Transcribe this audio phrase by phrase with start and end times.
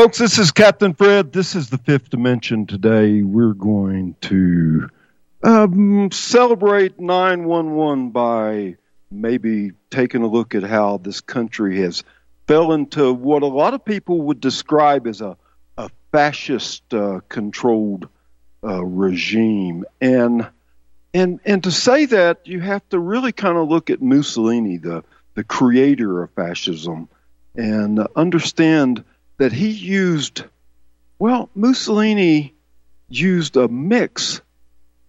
[0.00, 1.30] Folks, this is Captain Fred.
[1.30, 2.64] This is the fifth dimension.
[2.64, 4.88] Today we're going to
[5.42, 8.76] um, celebrate 911 by
[9.10, 12.02] maybe taking a look at how this country has
[12.46, 15.36] fell into what a lot of people would describe as a,
[15.76, 18.08] a fascist uh, controlled
[18.64, 19.84] uh, regime.
[20.00, 20.48] And
[21.12, 25.04] and and to say that, you have to really kind of look at Mussolini, the
[25.34, 27.10] the creator of fascism,
[27.54, 29.04] and understand
[29.40, 30.44] that he used.
[31.18, 32.54] Well, Mussolini
[33.08, 34.42] used a mix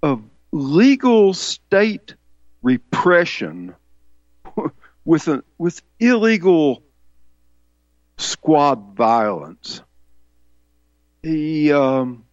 [0.02, 2.16] of legal state
[2.62, 3.76] repression
[5.06, 6.82] with a, with illegal
[8.18, 9.82] squad violence.
[11.22, 12.24] He um,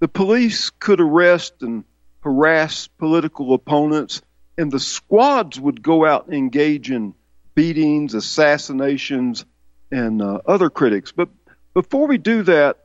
[0.00, 1.84] the police could arrest and
[2.24, 4.20] harass political opponents,
[4.58, 7.14] and the squads would go out and engage in
[7.54, 9.44] beatings, assassinations,
[9.90, 11.12] and uh, other critics.
[11.12, 11.28] But
[11.74, 12.78] before we do that,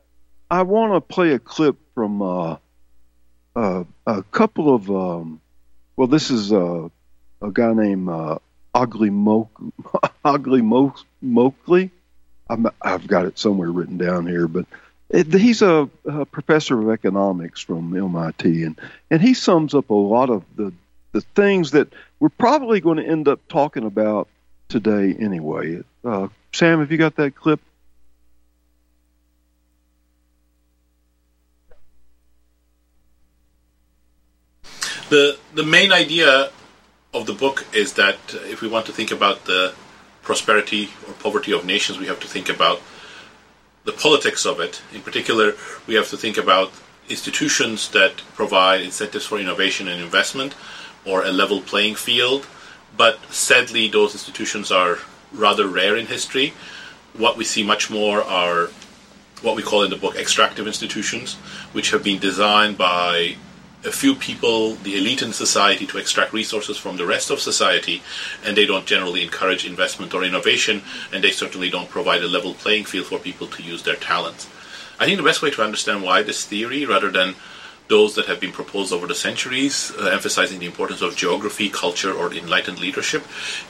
[0.50, 2.57] I want to play a clip from uh,
[3.56, 4.89] uh, a couple of.
[4.89, 5.41] Um,
[5.95, 6.89] well, this is uh,
[7.41, 8.39] a guy named uh,
[8.73, 9.50] Mo-
[10.23, 11.89] Moakley.
[12.50, 14.66] i have got it somewhere written down here, but
[15.09, 19.94] it, he's a, a, professor of economics from MIT, and and he sums up a
[19.94, 20.74] lot of the
[21.12, 24.27] the things that we're probably going to end up talking about
[24.69, 25.81] today anyway.
[26.04, 27.62] Uh, Sam, have you got that clip?
[35.09, 36.51] The the main idea
[37.13, 39.74] of the book is that uh, if we want to think about the
[40.21, 42.81] prosperity or poverty of nations, we have to think about
[43.83, 44.81] the politics of it.
[44.94, 45.54] In particular,
[45.88, 46.71] we have to think about
[47.09, 50.56] institutions that provide incentives for innovation and investment
[51.06, 52.47] or a level playing field.
[52.95, 55.00] But sadly, those institutions are
[55.33, 56.54] rather rare in history.
[57.16, 58.69] What we see much more are
[59.42, 61.36] what we call in the book extractive institutions,
[61.74, 63.36] which have been designed by
[63.83, 68.04] a few people, the elite in society, to extract resources from the rest of society,
[68.45, 72.54] and they don't generally encourage investment or innovation, and they certainly don't provide a level
[72.54, 74.48] playing field for people to use their talents.
[75.00, 77.33] I think the best way to understand why this theory, rather than
[77.92, 82.14] those that have been proposed over the centuries, uh, emphasizing the importance of geography, culture,
[82.20, 83.24] or enlightened leadership,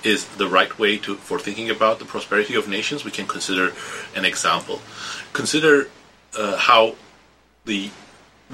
[0.03, 3.03] is the right way to for thinking about the prosperity of nations.
[3.03, 3.65] We can consider
[4.15, 4.77] an example.
[5.33, 5.89] Consider
[6.37, 6.83] uh, how
[7.65, 7.89] the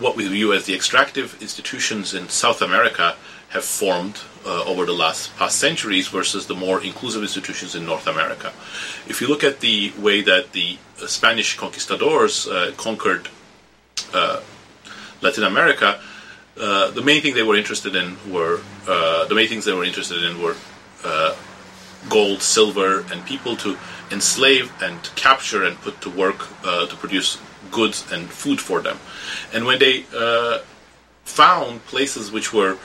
[0.04, 3.08] what we view as the extractive institutions in South America
[3.56, 8.08] have formed uh, over the last past centuries versus the more inclusive institutions in North
[8.08, 8.50] America.
[9.12, 10.69] If you look at the way that the
[11.02, 13.24] uh, Spanish conquistadors uh, conquered
[14.14, 14.40] uh,
[15.22, 16.00] Latin America,
[16.60, 19.86] uh, the main thing they were interested in were uh, the main things they were
[19.86, 20.56] interested in were
[22.10, 23.78] gold, silver, and people to
[24.12, 27.40] enslave and capture and put to work to produce
[27.72, 28.98] goods and food for them.
[29.54, 30.60] And when they uh,
[31.24, 32.78] found places which were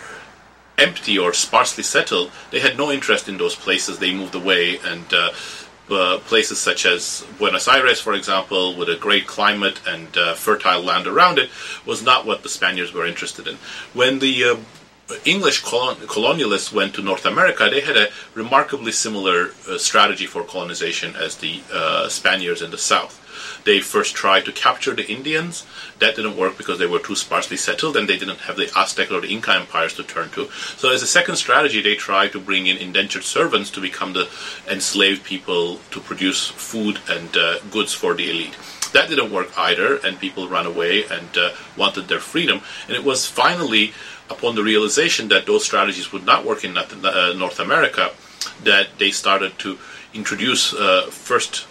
[0.78, 3.98] empty or sparsely settled, they had no interest in those places.
[3.98, 5.04] They moved away, and
[5.90, 10.34] uh, uh, places such as Buenos Aires, for example, with a great climate and uh,
[10.34, 11.50] fertile land around it,
[11.86, 13.56] was not what the Spaniards were interested in.
[13.94, 14.56] When the uh,
[15.24, 20.42] English colon- colonialists went to North America, they had a remarkably similar uh, strategy for
[20.42, 21.60] colonization as the
[22.08, 23.21] Spaniards in the South.
[23.64, 25.66] They first tried to capture the Indians.
[25.98, 29.10] That didn't work because they were too sparsely settled and they didn't have the Aztec
[29.10, 30.50] or the Inca empires to turn to.
[30.76, 34.28] So, as a second strategy, they tried to bring in indentured servants to become the
[34.70, 38.56] enslaved people to produce food and uh, goods for the elite.
[38.92, 42.60] That didn't work either, and people ran away and uh, wanted their freedom.
[42.88, 43.94] And it was finally
[44.28, 48.10] upon the realization that those strategies would not work in North America
[48.64, 49.78] that they started to
[50.14, 51.66] introduce uh, first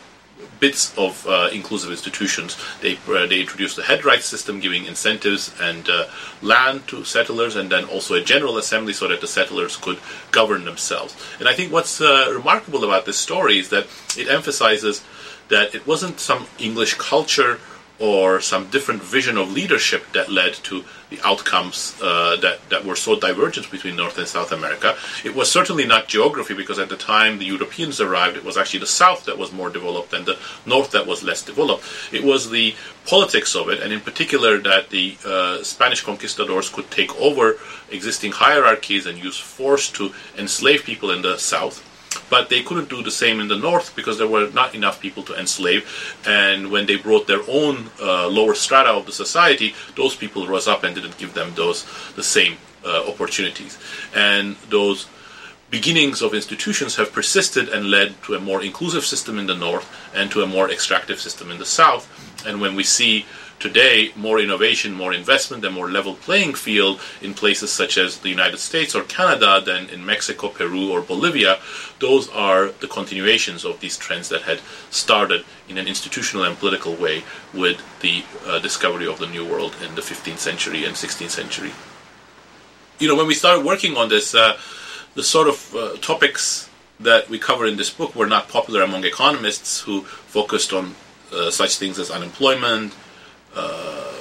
[0.61, 2.55] bits of uh, inclusive institutions.
[2.81, 6.05] They uh, they introduced the head rights system, giving incentives and uh,
[6.41, 9.99] land to settlers, and then also a general assembly so that the settlers could
[10.31, 11.17] govern themselves.
[11.39, 13.87] And I think what's uh, remarkable about this story is that
[14.17, 15.03] it emphasizes
[15.49, 17.59] that it wasn't some English culture
[18.01, 22.95] or some different vision of leadership that led to the outcomes uh, that, that were
[22.95, 24.95] so divergent between North and South America.
[25.23, 28.79] It was certainly not geography because at the time the Europeans arrived, it was actually
[28.79, 31.83] the South that was more developed than the North that was less developed.
[32.11, 32.75] It was the
[33.05, 37.57] politics of it, and in particular that the uh, Spanish conquistadors could take over
[37.91, 41.83] existing hierarchies and use force to enslave people in the South
[42.29, 45.23] but they couldn't do the same in the north because there were not enough people
[45.23, 45.83] to enslave.
[46.25, 50.67] And when they brought their own uh, lower strata of the society, those people rose
[50.67, 51.85] up and didn't give them those
[52.15, 53.77] the same uh, opportunities.
[54.15, 55.07] And those
[55.69, 59.87] beginnings of institutions have persisted and led to a more inclusive system in the north
[60.13, 62.09] and to a more extractive system in the south.
[62.45, 63.25] And when we see
[63.61, 68.29] today more innovation, more investment, and more level playing field in places such as the
[68.29, 71.59] United States or Canada than in Mexico, Peru, or Bolivia,
[71.99, 74.59] those are the continuations of these trends that had
[74.89, 77.23] started in an institutional and political way
[77.53, 81.71] with the uh, discovery of the New World in the 15th century and 16th century.
[82.99, 84.57] You know, when we started working on this, uh,
[85.15, 86.69] the sort of uh, topics
[86.99, 90.95] that we cover in this book were not popular among economists who focused on
[91.33, 92.93] uh, such things as unemployment,
[93.55, 94.11] uh,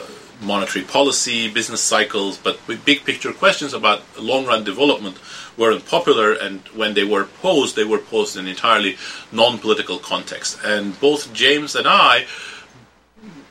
[0.40, 5.18] monetary policy, business cycles, but big picture questions about long run development
[5.56, 8.96] weren't popular, and when they were posed, they were posed in an entirely
[9.30, 10.58] non political context.
[10.64, 12.26] And both James and I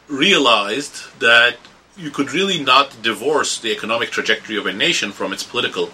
[0.07, 1.57] realized that
[1.95, 5.91] you could really not divorce the economic trajectory of a nation from its political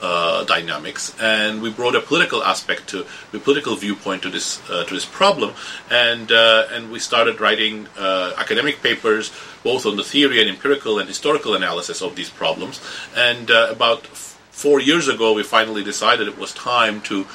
[0.00, 4.84] uh, dynamics, and we brought a political aspect to the political viewpoint to this uh,
[4.84, 5.54] to this problem,
[5.90, 9.30] and uh, and we started writing uh, academic papers
[9.62, 12.80] both on the theory and empirical and historical analysis of these problems.
[13.16, 17.26] And uh, about f- four years ago, we finally decided it was time to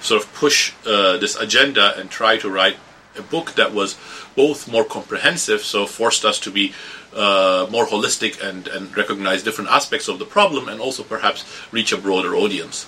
[0.00, 2.76] sort of push this agenda and try to write
[3.16, 3.96] a book that was
[4.36, 6.72] both more comprehensive, so forced us to be
[7.14, 11.92] uh, more holistic and, and recognize different aspects of the problem and also perhaps reach
[11.92, 12.86] a broader audience.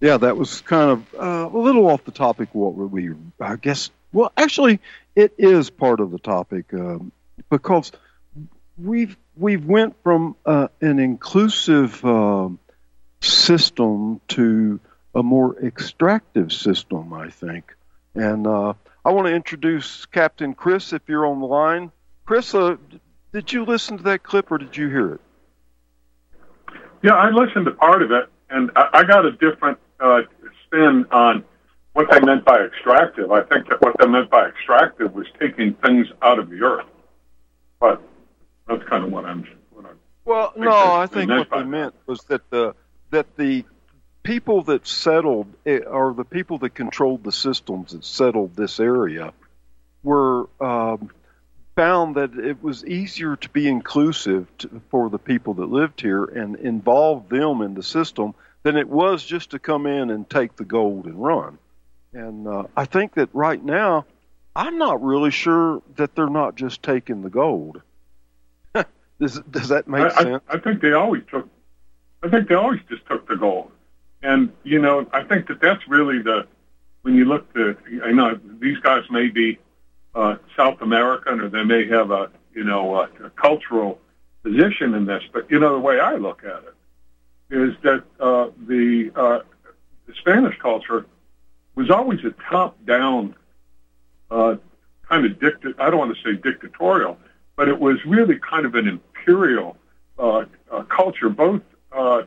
[0.00, 2.50] Yeah, that was kind of uh, a little off the topic.
[2.52, 4.80] What we, I guess, well, actually,
[5.16, 7.10] it is part of the topic um,
[7.48, 7.90] because
[8.76, 12.50] we've we've went from uh, an inclusive uh,
[13.22, 14.78] system to
[15.14, 17.74] a more extractive system, I think,
[18.14, 21.92] and uh, I want to introduce Captain Chris if you're on the line.
[22.24, 22.76] Chris, uh,
[23.32, 25.20] did you listen to that clip or did you hear it?
[27.02, 30.22] Yeah, I listened to part of it, and I, I got a different uh,
[30.64, 31.44] spin on
[31.92, 33.30] what they meant by extractive.
[33.30, 36.86] I think that what they meant by extractive was taking things out of the earth.
[37.78, 38.00] But
[38.66, 39.46] that's kind of what I'm.
[39.70, 39.90] What I
[40.24, 42.74] well, no, I think what they meant was that the
[43.10, 43.64] that the
[44.24, 49.32] people that settled, or the people that controlled the systems that settled this area,
[50.02, 51.10] were um,
[51.76, 56.24] found that it was easier to be inclusive to, for the people that lived here
[56.24, 60.56] and involve them in the system than it was just to come in and take
[60.56, 61.58] the gold and run.
[62.12, 64.06] And uh, I think that right now,
[64.56, 67.82] I'm not really sure that they're not just taking the gold.
[69.20, 70.42] does, does that make I, sense?
[70.48, 71.48] I, I think they always took.
[72.22, 73.72] I think they always just took the gold.
[74.24, 76.46] And you know, I think that that's really the
[77.02, 77.76] when you look to.
[78.02, 79.58] I know these guys may be
[80.14, 84.00] uh, South American, or they may have a you know a, a cultural
[84.42, 86.74] position in this, but you know the way I look at it
[87.50, 89.40] is that uh, the, uh,
[90.06, 91.06] the Spanish culture
[91.74, 93.34] was always a top-down
[94.30, 94.56] uh,
[95.08, 97.18] kind of dicta- I don't want to say dictatorial,
[97.56, 99.76] but it was really kind of an imperial
[100.18, 101.60] uh, uh, culture, both
[101.94, 102.22] uh,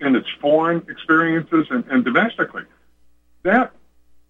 [0.00, 2.62] in its foreign experiences and, and domestically.
[3.42, 3.72] That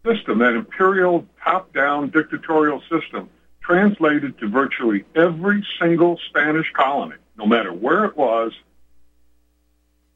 [0.04, 3.28] system, that imperial top-down dictatorial system,
[3.60, 8.52] translated to virtually every single Spanish colony, no matter where it was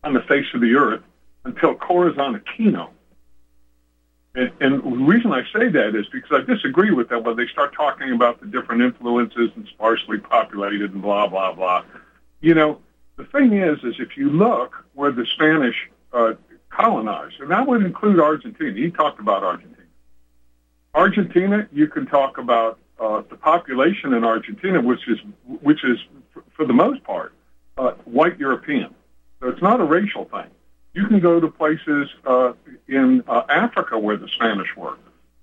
[0.02, 1.02] on the face of the earth,
[1.44, 2.88] until Corazon Aquino.
[4.34, 7.46] And, and the reason I say that is because I disagree with them when they
[7.48, 11.84] start talking about the different influences and sparsely populated and blah, blah, blah.
[12.40, 12.80] You know,
[13.16, 15.76] the thing is, is if you look where the Spanish
[16.12, 16.34] uh,
[16.70, 18.72] colonized, and that would include Argentina.
[18.72, 19.76] He talked about Argentina.
[20.94, 25.18] Argentina, you can talk about uh, the population in Argentina, which is
[25.60, 25.98] which is
[26.56, 27.32] for the most part
[27.78, 28.94] uh, white European.
[29.40, 30.50] So it's not a racial thing.
[30.94, 32.52] You can go to places uh,
[32.86, 34.96] in uh, Africa where the Spanish were.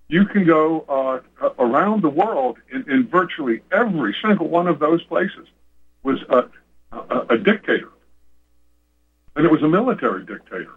[0.07, 5.03] You can go uh, around the world in, in virtually every single one of those
[5.03, 5.47] places
[6.03, 6.45] was a,
[6.91, 7.89] a, a dictator,
[9.36, 10.75] and it was a military dictator.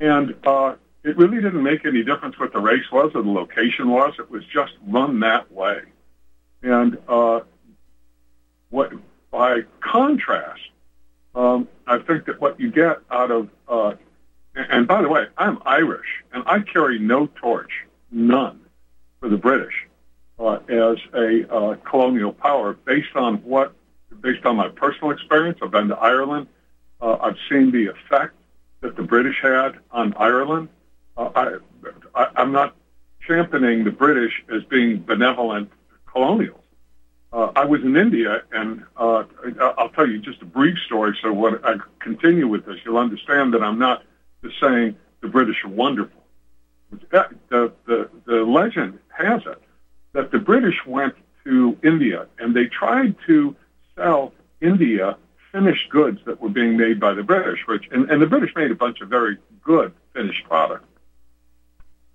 [0.00, 3.90] And uh, it really didn't make any difference what the race was or the location
[3.90, 4.14] was.
[4.18, 5.82] It was just run that way.
[6.62, 7.40] And uh,
[8.70, 8.92] what,
[9.30, 10.60] by contrast,
[11.34, 13.94] um, I think that what you get out of, uh,
[14.54, 17.70] and by the way, I'm Irish, and I carry no torch,
[18.10, 18.60] none,
[19.20, 19.86] for the British
[20.38, 23.74] uh, as a uh, colonial power based on what,
[24.20, 25.58] based on my personal experience.
[25.62, 26.46] I've been to Ireland.
[27.00, 28.34] Uh, I've seen the effect
[28.80, 30.68] that the British had on Ireland.
[31.16, 31.58] Uh,
[32.14, 32.74] I, I'm not
[33.26, 35.70] championing the British as being benevolent
[36.06, 36.60] colonials.
[37.32, 39.24] uh, I was in India, and uh,
[39.78, 41.16] I'll tell you just a brief story.
[41.22, 44.02] So when I continue with this, you'll understand that I'm not
[44.42, 46.22] just saying the British are wonderful.
[47.10, 49.62] The, the, the legend has it
[50.12, 53.54] that the British went to India and they tried to
[54.00, 55.16] sell India
[55.52, 58.70] finished goods that were being made by the British, which and, and the British made
[58.70, 60.86] a bunch of very good finished products.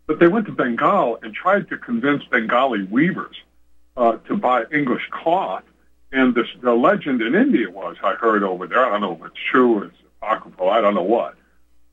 [0.08, 3.36] But they went to Bengal and tried to convince Bengali weavers
[3.98, 5.64] uh, to buy English cloth.
[6.12, 9.32] And this, the legend in India was, I heard over there, I don't know if
[9.32, 11.36] it's true, it's apocryphal, I don't know what,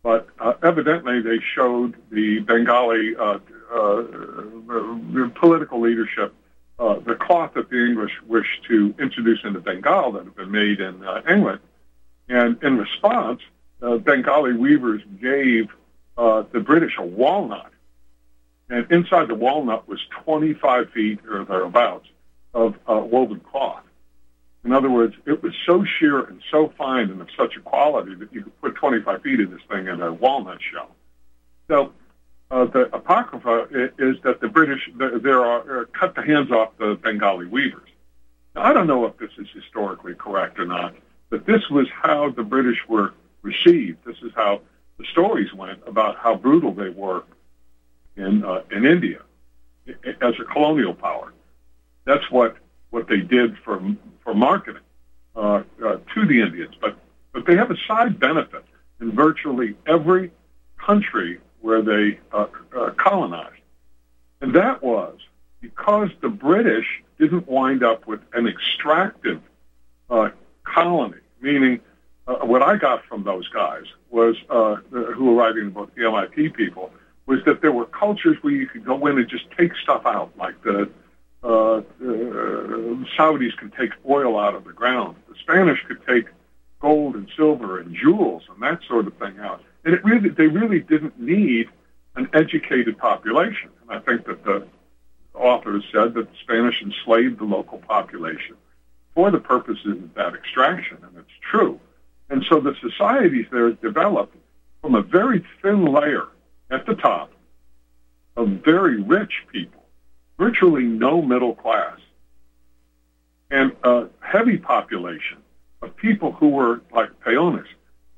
[0.03, 3.39] but uh, evidently they showed the Bengali uh,
[3.75, 4.03] uh,
[5.35, 6.35] political leadership
[6.83, 10.81] uh, the cloth that the English wished to introduce into Bengal that had been made
[10.81, 11.61] in uh, England.
[12.29, 13.41] And in response,
[13.81, 15.71] uh, Bengali weavers gave
[16.17, 17.73] uh, the British a walnut
[18.73, 22.09] and inside the walnut was 25 feet or thereabouts
[22.55, 23.83] of uh, woven cloth.
[24.65, 28.15] In other words, it was so sheer and so fine and of such a quality
[28.15, 30.89] that you could put 25 feet of this thing in a walnut shell.
[31.69, 31.93] So
[32.52, 33.66] uh, the apocrypha
[33.99, 37.88] is that the British there are uh, cut the hands off the Bengali weavers.
[38.54, 40.94] Now, I don't know if this is historically correct or not,
[41.30, 44.04] but this was how the British were received.
[44.04, 44.61] This is how
[44.99, 47.25] the stories went about how brutal they were
[48.16, 49.23] in uh, in India
[50.21, 51.32] as a colonial power.
[52.04, 52.56] That's what
[52.90, 53.82] what they did for
[54.23, 54.82] for marketing
[55.35, 56.75] uh, uh, to the Indians.
[56.78, 56.99] But
[57.32, 58.66] but they have a side benefit
[59.00, 60.32] in virtually every
[60.76, 63.61] country where they uh, uh, colonized,
[64.40, 65.19] and that was
[65.61, 66.87] because the British
[67.19, 69.40] didn't wind up with an extractive
[70.11, 70.31] uh,
[70.64, 71.81] colony, meaning.
[72.42, 74.37] what I got from those guys was
[74.90, 76.92] who were writing about the MIT people
[77.26, 80.31] was that there were cultures where you could go in and just take stuff out,
[80.37, 80.88] like the
[81.45, 81.83] uh, uh,
[83.16, 85.16] Saudis could take oil out of the ground.
[85.28, 86.26] The Spanish could take
[86.81, 89.62] gold and silver and jewels and that sort of thing out.
[89.85, 91.69] And it really, they really didn't need
[92.17, 93.71] an educated population.
[93.83, 94.67] And I think that the
[95.35, 98.57] authors said that the Spanish enslaved the local population
[99.15, 101.79] for the purposes of that extraction, and it's true.
[102.31, 104.37] And so the societies there developed
[104.81, 106.29] from a very thin layer
[106.71, 107.31] at the top
[108.37, 109.85] of very rich people,
[110.39, 111.99] virtually no middle class,
[113.51, 115.39] and a heavy population
[115.83, 117.67] of people who were like peones,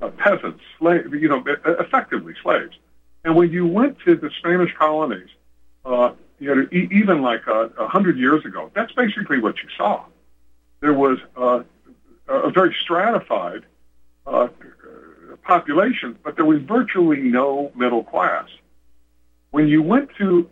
[0.00, 2.76] uh, peasants, slaves, you know, effectively slaves.
[3.24, 5.28] And when you went to the Spanish colonies,
[5.84, 9.68] uh, you know, e- even like a, a hundred years ago, that's basically what you
[9.76, 10.04] saw.
[10.80, 11.62] There was uh,
[12.28, 13.64] a very stratified
[14.26, 14.48] uh,
[15.42, 18.48] population, but there was virtually no middle class.
[19.50, 20.50] When you went to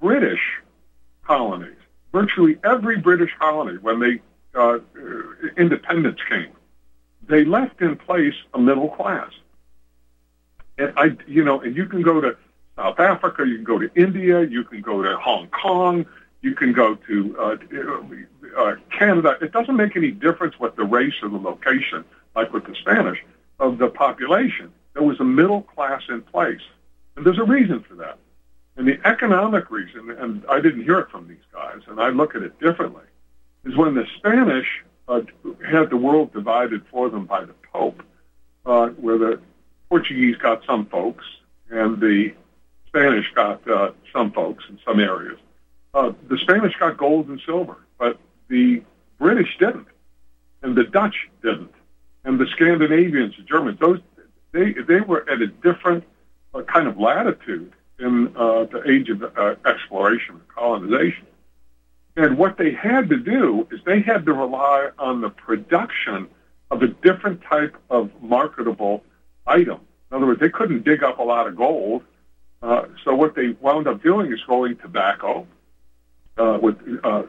[0.00, 0.40] British
[1.26, 1.76] colonies,
[2.12, 4.20] virtually every British colony, when they
[4.54, 4.78] uh,
[5.56, 6.52] independence came,
[7.28, 9.30] they left in place a middle class.
[10.78, 12.36] And I, you know, and you can go to
[12.76, 16.06] South Africa, you can go to India, you can go to Hong Kong,
[16.42, 17.56] you can go to uh,
[18.58, 19.38] uh, Canada.
[19.40, 22.04] It doesn't make any difference what the race or the location,
[22.34, 23.22] like with the Spanish
[23.60, 24.72] of the population.
[24.94, 26.60] There was a middle class in place.
[27.16, 28.18] And there's a reason for that.
[28.76, 32.34] And the economic reason, and I didn't hear it from these guys, and I look
[32.34, 33.04] at it differently,
[33.64, 34.66] is when the Spanish
[35.08, 35.20] uh,
[35.68, 38.02] had the world divided for them by the Pope,
[38.66, 39.40] uh, where the
[39.88, 41.24] Portuguese got some folks
[41.70, 42.32] and the
[42.86, 45.38] Spanish got uh, some folks in some areas.
[45.92, 48.18] Uh, the Spanish got gold and silver, but
[48.48, 48.82] the
[49.18, 49.86] British didn't,
[50.62, 51.74] and the Dutch didn't
[52.24, 54.00] and the Scandinavians, the Germans, those
[54.52, 56.04] they they were at a different
[56.54, 61.26] uh, kind of latitude in uh, the age of uh, exploration and colonization.
[62.16, 66.28] And what they had to do is they had to rely on the production
[66.70, 69.04] of a different type of marketable
[69.46, 69.80] item.
[70.10, 72.02] In other words, they couldn't dig up a lot of gold.
[72.62, 75.46] Uh, so what they wound up doing is growing tobacco,
[76.38, 77.22] uh, with uh,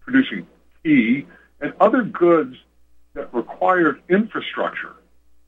[0.00, 0.46] producing
[0.82, 1.26] tea
[1.60, 2.56] and other goods
[3.14, 4.94] that required infrastructure,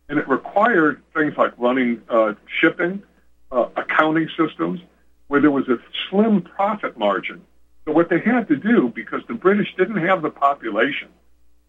[0.09, 3.03] and it required things like running uh, shipping,
[3.51, 4.81] uh, accounting systems,
[5.29, 7.41] where there was a slim profit margin.
[7.85, 11.09] So what they had to do, because the British didn't have the population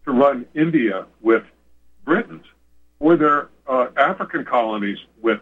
[0.04, 1.42] to run India with
[2.04, 2.44] Britons
[3.00, 5.40] or their uh, African colonies with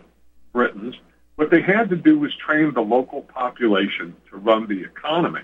[0.52, 0.94] Britons,
[1.36, 5.42] what they had to do was train the local population to run the economy.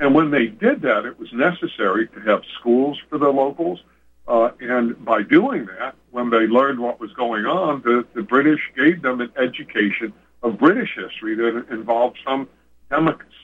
[0.00, 3.80] And when they did that, it was necessary to have schools for the locals
[4.28, 8.60] uh, and by doing that, when they learned what was going on, the, the British
[8.76, 12.46] gave them an education of British history that involved some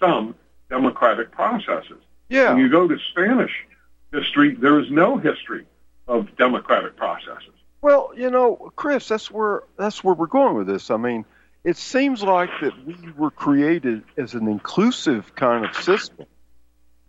[0.01, 0.35] some
[0.69, 2.03] democratic processes.
[2.29, 2.51] Yeah.
[2.51, 3.53] When you go to Spanish
[4.15, 4.55] history.
[4.55, 5.67] There is no history
[6.07, 7.51] of democratic processes.
[7.83, 10.91] Well, you know, Chris, that's where that's where we're going with this.
[10.91, 11.25] I mean,
[11.65, 16.27] it seems like that we were created as an inclusive kind of system,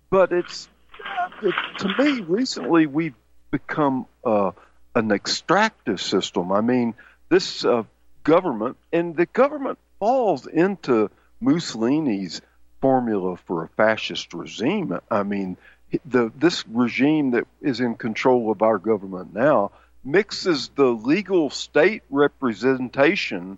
[0.10, 0.68] but it's
[1.42, 3.16] it, to me recently we've
[3.52, 4.52] become uh,
[4.96, 6.52] an extractive system.
[6.52, 6.94] I mean,
[7.30, 7.84] this uh,
[8.24, 12.42] government and the government falls into Mussolini's
[12.86, 15.00] formula for a fascist regime.
[15.10, 15.58] I mean,
[16.06, 19.72] the this regime that is in control of our government now
[20.04, 23.58] mixes the legal state representation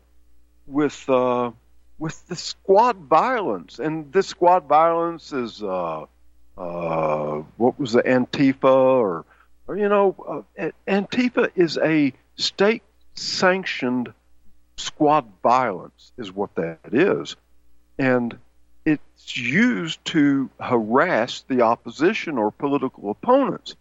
[0.65, 1.51] with uh,
[1.99, 6.05] with the squad violence, and this squad violence is uh,
[6.57, 9.25] uh, what was the Antifa or,
[9.67, 12.83] or you know, uh, Antifa is a state
[13.15, 14.13] sanctioned
[14.77, 17.35] squad violence is what that is,
[17.99, 18.37] and
[18.87, 23.75] it's used to harass the opposition or political opponents,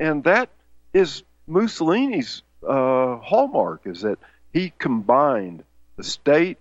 [0.00, 0.48] and that
[0.92, 4.18] is Mussolini's uh, hallmark is that
[4.52, 5.62] he combined
[5.96, 6.58] the state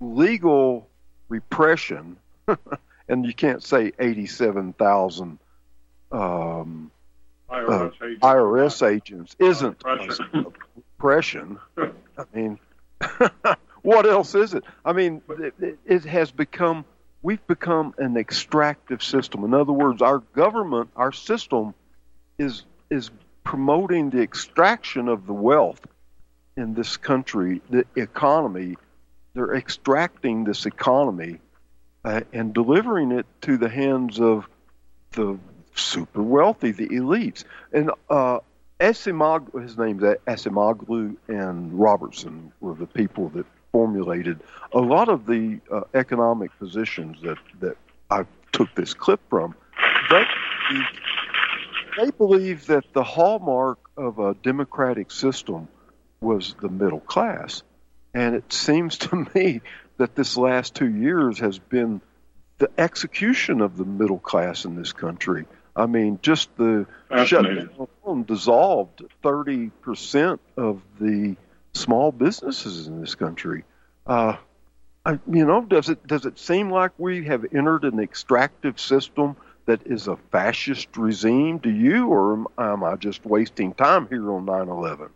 [0.00, 0.88] legal
[1.30, 2.16] repression,
[3.08, 5.38] and you can't say 87,000
[6.12, 6.90] um,
[7.50, 8.24] IRS, uh, agents.
[8.26, 9.82] IRS agents isn't
[10.98, 11.58] repression.
[11.78, 12.58] I mean,
[13.82, 14.64] what else is it?
[14.84, 15.22] I mean,
[15.60, 16.84] it, it has become,
[17.22, 19.44] we've become an extractive system.
[19.44, 21.74] In other words, our government, our system
[22.38, 23.10] is, is
[23.44, 25.80] promoting the extraction of the wealth
[26.56, 28.76] in this country, the economy.
[29.34, 31.40] They're extracting this economy
[32.04, 34.48] uh, and delivering it to the hands of
[35.12, 35.38] the
[35.74, 37.44] super wealthy, the elites.
[37.72, 38.40] And uh,
[38.78, 44.40] his name's Acemoglu and Robertson were the people that formulated
[44.72, 47.76] a lot of the uh, economic positions that, that
[48.10, 49.54] I took this clip from.
[50.10, 50.24] They,
[51.98, 55.68] they believe that the hallmark of a democratic system
[56.20, 57.62] was the middle class.
[58.14, 59.60] And it seems to me
[59.98, 62.00] that this last two years has been
[62.58, 65.46] the execution of the middle class in this country.
[65.74, 66.86] I mean, just the
[67.24, 67.70] shutdown
[68.04, 71.36] alone dissolved 30% of the
[71.72, 73.64] small businesses in this country.
[74.06, 74.36] Uh,
[75.04, 79.36] I, you know, does it does it seem like we have entered an extractive system
[79.66, 84.30] that is a fascist regime to you, or am, am I just wasting time here
[84.32, 85.10] on 9/11?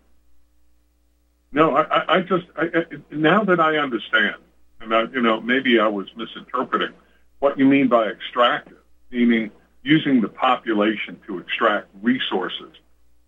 [1.52, 4.36] No, I, I just I, now that I understand,
[4.80, 6.94] and I, you know, maybe I was misinterpreting
[7.40, 8.78] what you mean by extractive,
[9.10, 9.50] meaning
[9.82, 12.72] using the population to extract resources,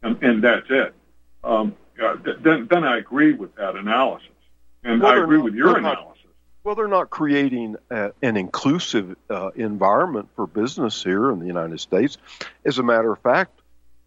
[0.03, 0.95] and, and that's it.
[1.45, 4.29] Um, uh, then, then I agree with that analysis,
[4.85, 6.05] and well, I agree not, with your analysis.
[6.25, 6.33] Not,
[6.65, 11.81] well, they're not creating a, an inclusive uh, environment for business here in the United
[11.81, 12.19] States.
[12.65, 13.61] As a matter of fact,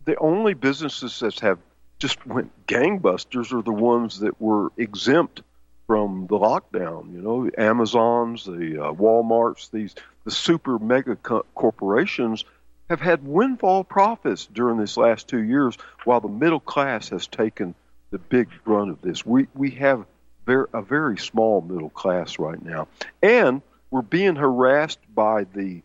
[0.05, 1.59] the only businesses that have
[1.99, 5.41] just went gangbusters are the ones that were exempt
[5.87, 7.11] from the lockdown.
[7.13, 12.45] You know, the Amazons, the uh, WalMarts, these the super mega co- corporations
[12.89, 17.75] have had windfall profits during this last two years, while the middle class has taken
[18.11, 19.25] the big brunt of this.
[19.25, 20.05] We we have
[20.45, 22.87] very, a very small middle class right now,
[23.21, 25.81] and we're being harassed by the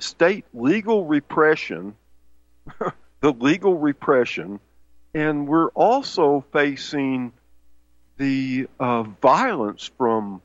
[0.00, 1.94] state legal repression,
[3.20, 4.60] the legal repression,
[5.14, 7.32] and we're also facing
[8.18, 10.42] the uh, violence from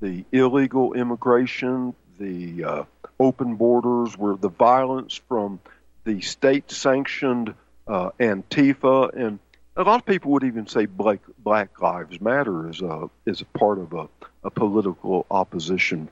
[0.00, 2.84] the illegal immigration, the uh,
[3.18, 5.60] open borders, where the violence from
[6.04, 7.54] the state sanctioned
[7.86, 9.38] uh, Antifa, and
[9.76, 13.58] a lot of people would even say Black, Black Lives Matter is a, is a
[13.58, 14.08] part of a,
[14.44, 16.08] a political opposition.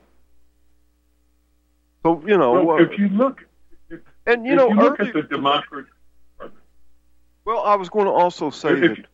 [2.03, 2.63] So, you know.
[2.63, 3.45] Well, if you look.
[3.89, 5.89] If, and, you know, you look early, at the democracy.
[7.45, 9.05] Well, I was going to also say that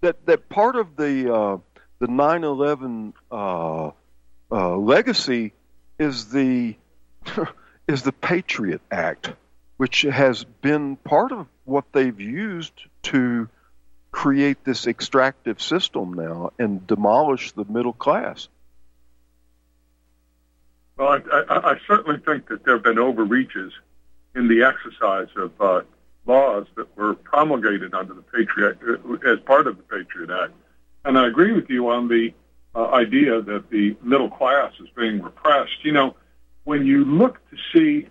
[0.00, 1.58] that that part of the uh,
[1.98, 3.90] the 9/11 uh,
[4.50, 5.52] uh, legacy
[5.98, 6.76] is the
[7.88, 9.32] is the Patriot Act,
[9.76, 12.72] which has been part of what they've used
[13.04, 13.48] to
[14.10, 18.48] create this extractive system now and demolish the middle class.
[20.96, 23.72] Well, I, I, I certainly think that there have been overreaches
[24.36, 25.82] in the exercise of uh,
[26.26, 30.52] laws that were promulgated under the Patriot uh, as part of the Patriot Act.
[31.04, 32.32] And I agree with you on the
[32.74, 35.84] uh, idea that the middle class is being repressed.
[35.84, 36.16] You know,
[36.64, 38.08] when you look to see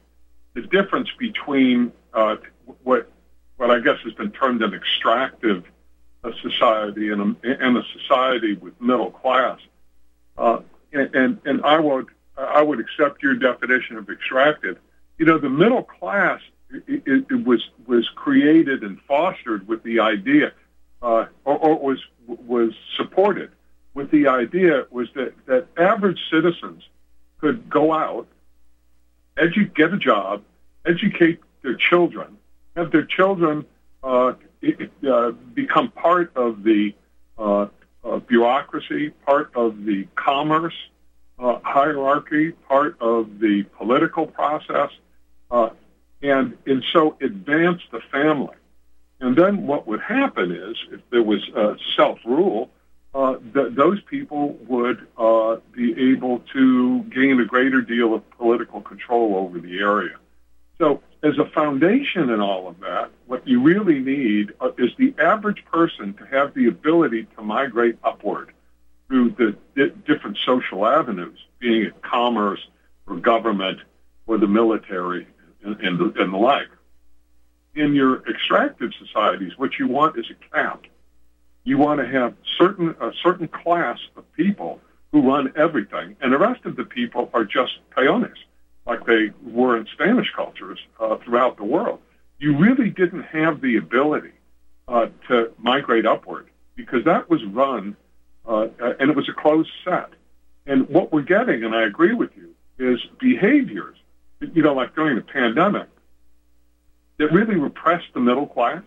[0.54, 2.38] the difference between uh,
[2.84, 3.10] what
[3.58, 5.64] what I guess has been termed an extractive
[6.24, 9.60] uh, society and a, and a society with middle class,
[10.38, 10.60] uh,
[10.92, 14.78] and, and and I would I would accept your definition of extractive.
[15.18, 16.42] You know, the middle class
[16.88, 20.54] it, it was was created and fostered with the idea,
[21.02, 23.52] uh, or, or was was supported
[23.94, 26.84] with the idea was that that average citizens
[27.40, 28.28] could go out,
[29.38, 30.44] edu- get a job,
[30.86, 32.38] educate their children,
[32.76, 33.66] have their children
[34.04, 34.34] uh,
[35.10, 36.94] uh, become part of the
[37.38, 37.68] uh,
[38.04, 40.76] uh, bureaucracy, part of the commerce
[41.40, 44.90] uh, hierarchy, part of the political process,
[45.52, 45.70] uh,
[46.22, 48.56] and and so advance the family.
[49.20, 51.42] And then what would happen is, if there was
[51.96, 52.70] self-rule,
[53.14, 58.82] uh, th- those people would uh, be able to gain a greater deal of political
[58.82, 60.16] control over the area.
[60.80, 65.14] So, as a foundation in all of that, what you really need uh, is the
[65.20, 68.52] average person to have the ability to migrate upward
[69.08, 72.68] through the di- different social avenues, being it commerce
[73.08, 73.80] or government
[74.26, 75.28] or the military
[75.64, 76.68] and, and, the, and the like.
[77.76, 80.84] In your extractive societies, what you want is a cap.
[81.64, 86.38] You want to have certain a certain class of people who run everything, and the
[86.38, 88.36] rest of the people are just peones,
[88.86, 92.00] like they were in Spanish cultures uh, throughout the world.
[92.40, 94.34] You really didn't have the ability
[94.88, 97.96] uh, to migrate upward because that was run,
[98.46, 98.68] uh,
[99.00, 100.10] and it was a closed set.
[100.66, 103.98] And what we're getting, and I agree with you, is behaviors,
[104.42, 105.88] you know, like during the pandemic,
[107.18, 108.84] that really repressed the middle class.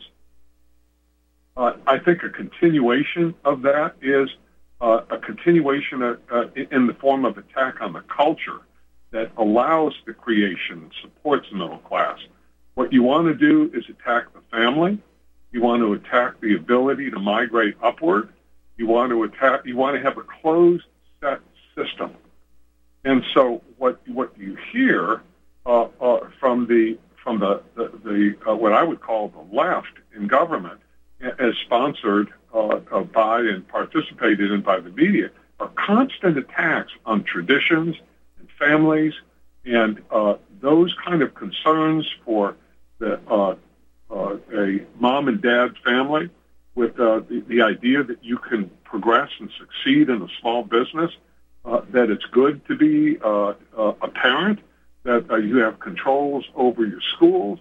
[1.56, 4.28] Uh, I think a continuation of that is
[4.80, 8.60] uh, a continuation of, uh, in the form of attack on the culture
[9.10, 12.18] that allows the creation and supports the middle class.
[12.74, 14.98] What you want to do is attack the family.
[15.52, 18.28] You want to attack the ability to migrate upward.
[18.76, 19.64] You want to attack.
[19.64, 20.84] You want to have a closed
[21.22, 21.40] set
[21.74, 22.14] system.
[23.04, 25.22] And so, what what you hear
[25.64, 29.94] uh, uh, from the from the the, the uh, what I would call the left
[30.14, 30.80] in government,
[31.20, 37.24] as sponsored uh, uh, by and participated in by the media, are constant attacks on
[37.24, 37.96] traditions
[38.38, 39.14] and families
[39.64, 42.56] and uh, those kind of concerns for
[42.98, 43.54] the, uh,
[44.10, 46.30] a mom and dad family
[46.74, 51.10] with the, the idea that you can progress and succeed in a small business
[51.64, 54.60] uh, that it's good to be uh, uh, a parent,
[55.02, 57.58] that uh, you have controls over your schools.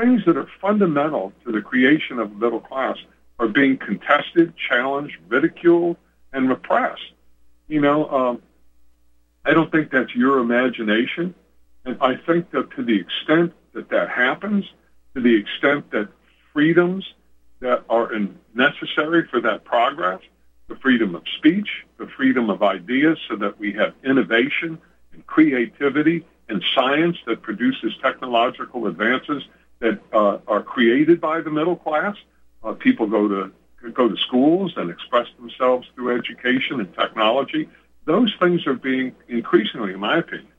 [0.00, 2.96] Things that are fundamental to the creation of a middle class
[3.38, 5.98] are being contested, challenged, ridiculed,
[6.32, 7.12] and repressed.
[7.68, 8.42] You know, um,
[9.44, 11.34] I don't think that's your imagination.
[11.84, 14.64] And I think that to the extent that that happens,
[15.14, 16.08] to the extent that
[16.54, 17.04] freedoms
[17.60, 18.10] that are
[18.54, 20.22] necessary for that progress
[20.68, 24.78] the freedom of speech, the freedom of ideas, so that we have innovation
[25.12, 29.42] and creativity and science that produces technological advances
[29.80, 32.16] that uh, are created by the middle class.
[32.62, 33.52] Uh, people go to
[33.92, 37.68] go to schools and express themselves through education and technology.
[38.04, 40.52] Those things are being increasingly, in my opinion,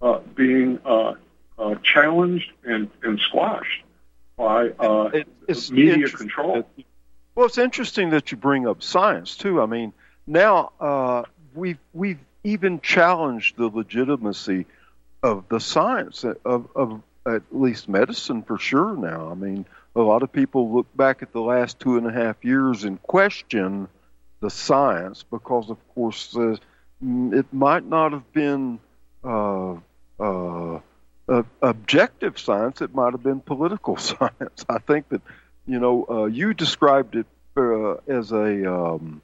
[0.00, 1.14] uh, being uh,
[1.58, 3.82] uh, challenged and, and squashed
[4.36, 5.10] by uh,
[5.46, 6.66] it's media control.
[7.34, 9.60] Well, it's interesting that you bring up science too.
[9.60, 9.92] I mean,
[10.26, 11.24] now uh,
[11.54, 14.66] we've we've even challenged the legitimacy
[15.22, 18.96] of the science of, of at least medicine for sure.
[18.96, 22.12] Now, I mean, a lot of people look back at the last two and a
[22.12, 23.88] half years and question
[24.40, 26.56] the science because, of course, uh,
[27.00, 28.78] it might not have been
[29.22, 29.74] uh,
[30.20, 30.80] uh,
[31.62, 32.82] objective science.
[32.82, 34.64] It might have been political science.
[34.68, 35.22] I think that
[35.66, 39.22] you know, uh, you described it uh, as a um,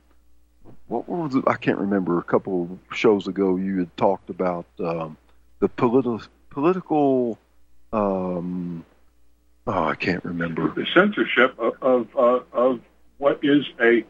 [0.88, 1.44] what was it?
[1.46, 2.18] I can't remember.
[2.18, 5.16] A couple of shows ago, you had talked about um,
[5.60, 7.38] the political political.
[7.92, 8.85] Um,
[9.66, 12.81] oh, I can't remember the censorship of of, uh, of
[13.18, 14.05] what is a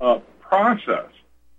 [0.00, 1.10] uh, process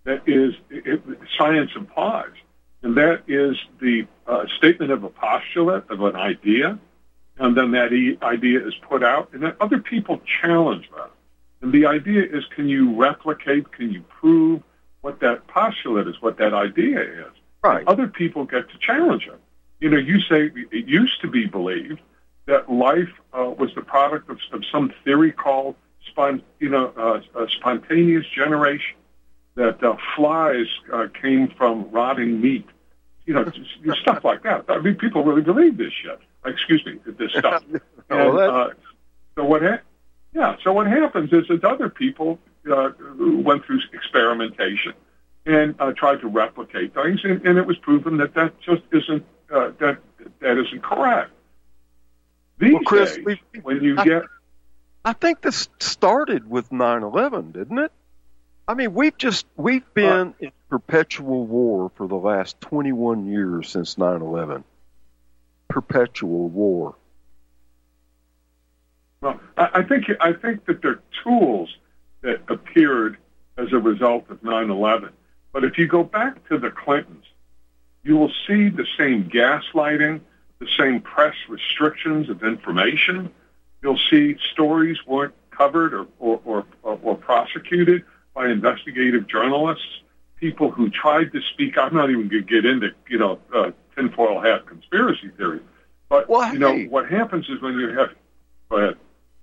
[0.04, 1.02] that is it,
[1.38, 2.34] science implies,
[2.82, 6.80] and that is the uh, statement of a postulate of an idea
[7.40, 11.10] and then that e- idea is put out, and then other people challenge that.
[11.62, 14.62] And the idea is, can you replicate, can you prove
[15.02, 17.32] what that postulate is, what that idea is?
[17.64, 17.80] Right.
[17.80, 19.40] And other people get to challenge it.
[19.80, 22.00] You know, you say it used to be believed
[22.46, 25.76] that life uh, was the product of, of, some theory called,
[26.08, 26.88] spon- you know,
[27.36, 28.98] uh, spontaneous generation,
[29.56, 32.68] that uh, flies uh, came from rotting meat,
[33.26, 33.52] you know,
[34.02, 34.65] stuff like that.
[34.68, 37.63] I mean, people really believe this shit excuse me, this stuff.
[38.10, 38.70] and, uh,
[39.36, 39.62] so what?
[39.62, 39.82] Ha-
[40.34, 40.56] yeah.
[40.63, 42.39] So what happens is that other people
[42.72, 44.94] uh, went through experimentation
[45.46, 49.26] and uh, tried to replicate things, and, and, it was proven that that just isn't
[49.52, 50.00] uh, that
[50.40, 51.32] that isn't correct.
[52.58, 54.24] These Well, Chris, days, we- when you I- get
[55.06, 57.92] I think this started with 9/11, didn't it?
[58.68, 63.98] I mean, we've just we've been in perpetual war for the last 21 years since
[63.98, 64.64] 9/11.
[65.70, 66.96] Perpetual war.
[69.22, 71.76] Well, I, I think I think that there are tools
[72.22, 73.18] that appeared
[73.58, 75.12] as a result of 9/11.
[75.52, 77.26] But if you go back to the Clintons,
[78.10, 80.19] you will see the same gaslighting,
[80.58, 83.32] the same press restrictions of information.
[83.84, 90.02] You'll see stories weren't covered or, or, or, or, prosecuted by investigative journalists,
[90.38, 91.78] people who tried to speak.
[91.78, 95.62] I'm not even going to get into you know uh, tinfoil hat conspiracy theories.
[96.10, 98.10] But Well, you know what happens is when you have.
[98.72, 98.98] Go ahead.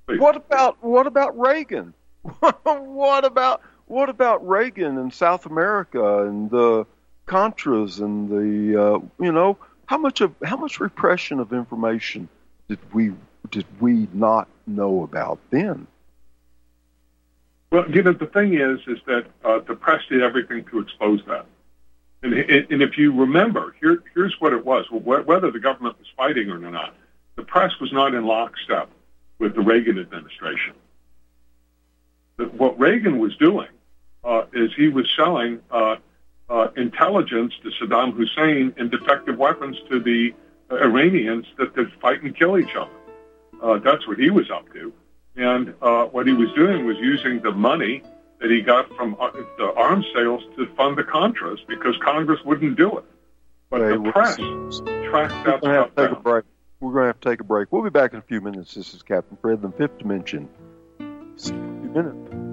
[0.09, 0.19] Please.
[0.19, 1.95] What about what about Reagan?
[2.43, 6.85] what about what about Reagan in South America and the
[7.27, 12.29] Contras and the uh, you know how much of how much repression of information
[12.69, 13.13] did we
[13.51, 15.87] did we not know about then?
[17.71, 21.21] Well, you know, the thing is, is that uh, the press did everything to expose
[21.27, 21.47] that.
[22.23, 24.87] And, and if you remember, here, here's what it was.
[24.87, 26.95] Wh- Whether the government was fighting or not,
[27.35, 28.89] the press was not in lockstep
[29.39, 30.75] with the Reagan administration.
[32.37, 33.69] But what Reagan was doing
[34.25, 35.61] uh, is he was selling
[36.49, 40.33] uh, intelligence to Saddam Hussein and defective weapons to the
[40.71, 42.91] uh, Iranians that could fight and kill each other.
[43.63, 44.93] Uh, that's what he was up to.
[45.37, 48.03] And uh, what he was doing was using the money
[48.41, 52.77] that he got from uh, the arms sales to fund the Contras because Congress wouldn't
[52.77, 53.05] do it.
[53.71, 56.23] But Hey, the we're- press tracked that stuff to take a down.
[56.23, 56.45] break.
[56.81, 57.73] We're gonna have to take a break.
[57.73, 58.75] We'll be back in a few minutes.
[58.75, 60.49] This is Captain Fred, the Fifth Dimension.
[61.37, 62.46] See you in a few minutes.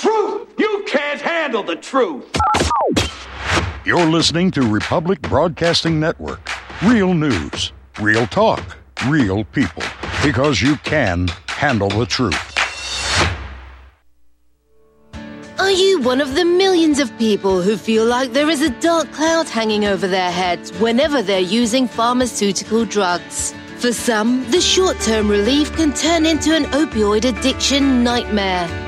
[0.00, 0.48] Truth.
[0.58, 2.24] You can't handle the truth.
[3.84, 6.50] You're listening to Republic Broadcasting Network.
[6.84, 9.82] Real news, real talk, real people.
[10.22, 12.54] Because you can handle the truth.
[15.58, 19.10] Are you one of the millions of people who feel like there is a dark
[19.12, 23.54] cloud hanging over their heads whenever they're using pharmaceutical drugs?
[23.78, 28.87] For some, the short term relief can turn into an opioid addiction nightmare.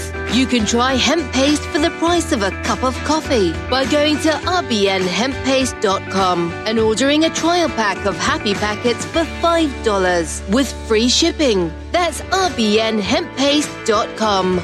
[0.33, 4.17] You can try hemp paste for the price of a cup of coffee by going
[4.19, 11.69] to rbnhemppaste.com and ordering a trial pack of happy packets for $5 with free shipping.
[11.91, 14.61] That's rbnhemppaste.com.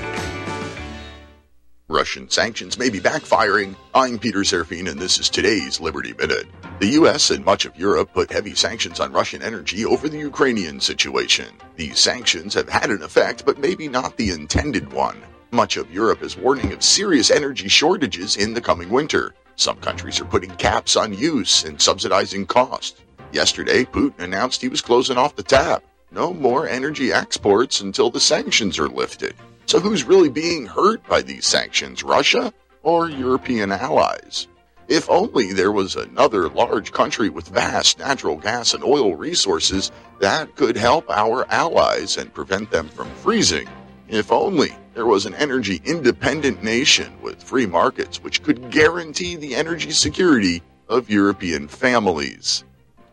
[1.89, 3.75] Russian sanctions may be backfiring.
[3.93, 6.47] I'm Peter Serafine, and this is today's Liberty Minute.
[6.79, 7.29] The U.S.
[7.29, 11.47] and much of Europe put heavy sanctions on Russian energy over the Ukrainian situation.
[11.75, 15.21] These sanctions have had an effect, but maybe not the intended one.
[15.51, 19.33] Much of Europe is warning of serious energy shortages in the coming winter.
[19.55, 23.01] Some countries are putting caps on use and subsidizing cost.
[23.31, 25.83] Yesterday, Putin announced he was closing off the tap.
[26.11, 29.35] No more energy exports until the sanctions are lifted.
[29.67, 34.47] So who's really being hurt by these sanctions, Russia or European allies?
[34.89, 40.55] If only there was another large country with vast natural gas and oil resources that
[40.55, 43.67] could help our allies and prevent them from freezing.
[44.07, 49.55] If only there was an energy independent nation with free markets which could guarantee the
[49.55, 52.63] energy security of European families.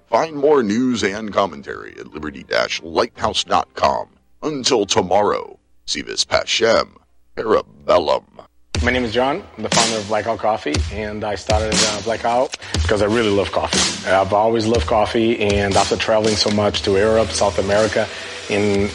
[0.06, 4.08] Find more news and commentary at liberty-lighthouse.com.
[4.42, 6.96] Until tomorrow, si vis pacem,
[7.36, 8.46] parabellum.
[8.82, 9.44] My name is John.
[9.58, 13.52] I'm the founder of Blackout Coffee, and I started uh, Blackout because I really love
[13.52, 14.08] coffee.
[14.08, 18.08] I've always loved coffee, and after traveling so much to Europe, South America,
[18.48, 18.90] and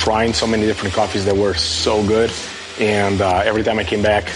[0.00, 2.32] trying so many different coffees that were so good,
[2.80, 4.32] and uh, every time I came back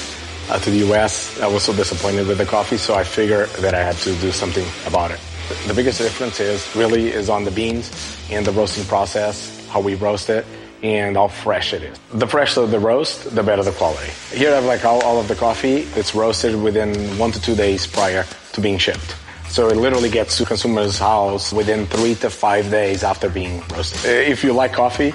[0.50, 3.74] uh, to the U.S., I was so disappointed with the coffee, so I figured that
[3.74, 5.18] I had to do something about it.
[5.66, 7.90] The biggest difference is really is on the beans
[8.30, 10.44] and the roasting process, how we roast it,
[10.82, 11.98] and how fresh it is.
[12.12, 14.12] The fresher the roast, the better the quality.
[14.36, 15.88] Here I have like all, all of the coffee.
[15.96, 19.16] It's roasted within one to two days prior to being shipped.
[19.48, 24.04] So it literally gets to consumer's house within three to five days after being roasted.
[24.04, 25.14] If you like coffee,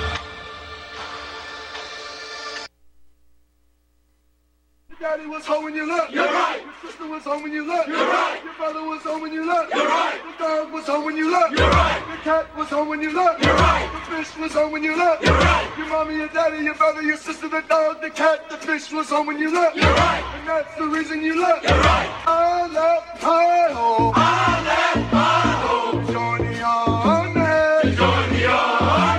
[5.21, 6.11] Daddy was home when you left.
[6.11, 6.61] You're right.
[6.63, 7.87] Your sister was home when you left.
[7.87, 8.41] You're right.
[8.43, 9.73] Your brother was home when you left.
[9.73, 10.19] You're right.
[10.37, 11.51] The dog was home when you left.
[11.53, 12.01] You're right.
[12.11, 13.43] The cat was home when you left.
[13.43, 13.89] You're right.
[13.93, 15.23] The fish was home when you left.
[15.23, 15.77] You're right.
[15.77, 19.09] Your mommy, your daddy, your brother, your sister, the dog, the cat, the fish was
[19.09, 19.75] home when you left.
[19.75, 20.23] You're right.
[20.35, 21.63] And that's the reason you left.
[21.63, 22.09] You're right.
[22.25, 24.13] I left my home.
[24.15, 26.05] I left my home.
[26.13, 27.95] Join the army.
[27.95, 29.10] To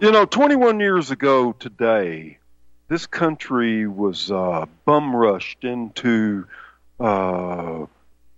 [0.00, 2.38] You know, 21 years ago today,
[2.86, 6.46] this country was uh, bum rushed into,
[7.00, 7.84] uh,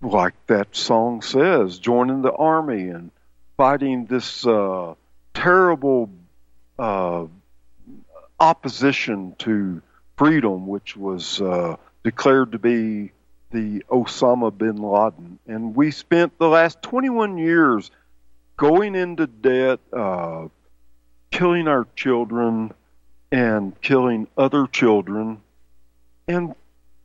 [0.01, 3.11] like that song says, joining the army and
[3.57, 4.95] fighting this uh,
[5.35, 6.09] terrible
[6.79, 7.25] uh,
[8.39, 9.83] opposition to
[10.17, 13.11] freedom, which was uh, declared to be
[13.51, 15.37] the Osama bin Laden.
[15.45, 17.91] And we spent the last 21 years
[18.57, 20.47] going into debt, uh,
[21.31, 22.73] killing our children
[23.31, 25.41] and killing other children.
[26.27, 26.53] And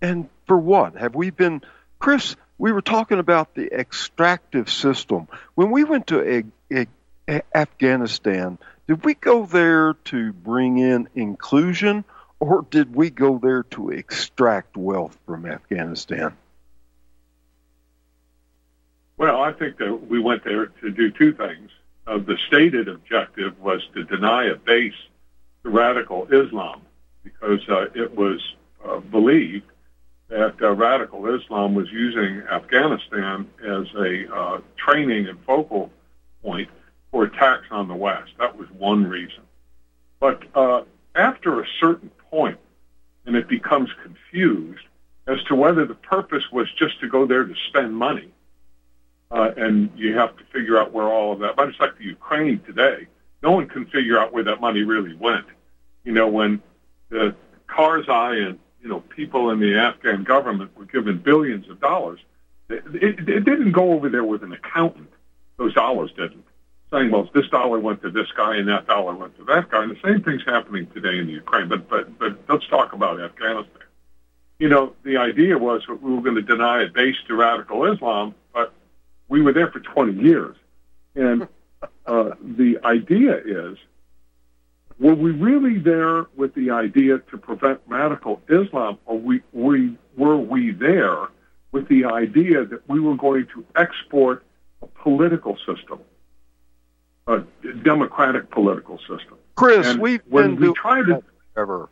[0.03, 0.97] and for what?
[0.97, 1.63] Have we been
[1.99, 5.29] chris we were talking about the extractive system.
[5.57, 6.87] When we went to a,
[7.29, 12.05] a, afghanistan did we go there to bring in inclusion
[12.39, 16.37] or did we go there to extract wealth from afghanistan?
[19.17, 21.71] Well, I think that we went there to do two things.
[22.07, 24.95] Uh, the stated objective was to deny a base
[25.63, 26.83] to radical Islam
[27.25, 28.41] because uh, it was
[28.85, 29.67] uh, believed
[30.29, 35.91] that uh, radical Islam was using Afghanistan as a uh, training and focal
[36.43, 36.69] point
[37.11, 38.31] for attacks on the West.
[38.39, 39.43] That was one reason.
[40.21, 40.83] But uh,
[41.15, 42.59] after a certain point,
[43.25, 44.85] and it becomes confused
[45.27, 48.31] as to whether the purpose was just to go there to spend money
[49.31, 51.57] uh, and you have to figure out where all of that.
[51.57, 53.07] But it's like the Ukraine today.
[53.43, 55.47] No one can figure out where that money really went.
[56.05, 56.63] You know, when
[57.09, 57.35] the
[57.69, 62.21] Karzai and you know people in the Afghan government were given billions of dollars,
[62.69, 65.11] it, it, it didn't go over there with an accountant.
[65.57, 66.45] Those dollars didn't.
[66.93, 69.83] Saying, well, this dollar went to this guy and that dollar went to that guy,
[69.83, 71.69] and the same thing's happening today in the Ukraine.
[71.69, 73.83] But but but let's talk about Afghanistan.
[74.59, 78.35] You know, the idea was we were going to deny a base to radical Islam,
[79.29, 80.57] we were there for 20 years.
[81.15, 81.49] And
[82.07, 83.79] uh, the idea is,
[84.99, 90.39] were we really there with the idea to prevent radical Islam, or we, we, were
[90.39, 91.29] we there
[91.73, 94.43] with the idea that we were going to export
[94.81, 96.01] a political system,
[97.27, 97.41] a
[97.85, 99.37] democratic political system?
[99.57, 101.25] chris And we've when been we doing tried to that
[101.55, 101.89] forever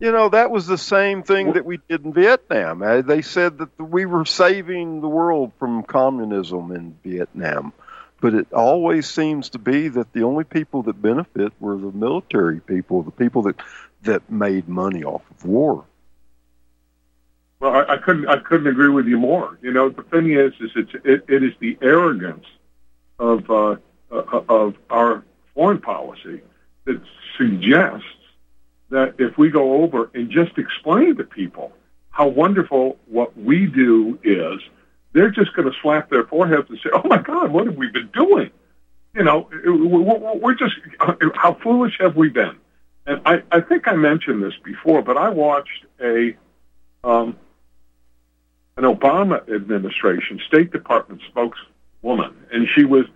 [0.00, 2.78] You know, that was the same thing that we did in Vietnam.
[3.06, 7.74] They said that we were saving the world from communism in Vietnam.
[8.20, 12.60] But it always seems to be that the only people that benefit were the military
[12.60, 13.56] people, the people that,
[14.02, 15.84] that made money off of war.
[17.60, 19.58] Well, I, I couldn't I couldn't agree with you more.
[19.60, 22.46] You know, the thing is, is it's, it, it is the arrogance
[23.18, 23.76] of uh,
[24.10, 25.24] uh, of our
[25.54, 26.40] foreign policy
[26.86, 27.02] that
[27.36, 28.06] suggests
[28.90, 31.72] that if we go over and just explain to people
[32.10, 34.60] how wonderful what we do is,
[35.12, 37.88] they're just going to slap their foreheads and say, "Oh my God, what have we
[37.88, 38.50] been doing?"
[39.14, 40.74] You know, we're just
[41.34, 42.56] how foolish have we been?
[43.06, 46.36] And I, I think I mentioned this before, but I watched a
[47.02, 47.36] um,
[48.76, 53.06] an Obama administration State Department spokeswoman, and she was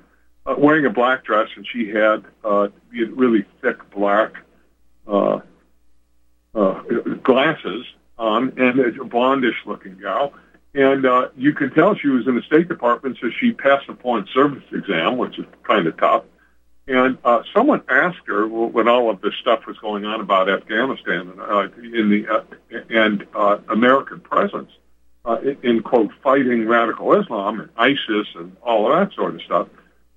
[0.46, 4.32] uh, wearing a black dress, and she had uh, really thick black
[5.06, 5.40] uh,
[6.54, 6.82] uh,
[7.22, 7.84] glasses
[8.18, 10.32] on, and a blondish-looking gal.
[10.74, 13.94] And uh, you could tell she was in the State Department, so she passed the
[13.94, 16.24] foreign service exam, which is kind of tough.
[16.86, 21.30] And uh, someone asked her when all of this stuff was going on about Afghanistan
[21.30, 22.42] and uh, in the uh,
[22.90, 24.70] and uh, American presence
[25.24, 29.42] uh, in, in quote fighting radical Islam and ISIS and all of that sort of
[29.42, 29.68] stuff.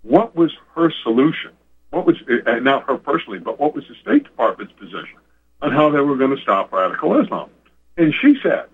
[0.02, 1.52] What was her solution?
[1.92, 5.20] What was uh, not her personally, but what was the State Department's position
[5.62, 7.50] on how they were going to stop radical Islam?
[7.98, 8.66] And she said,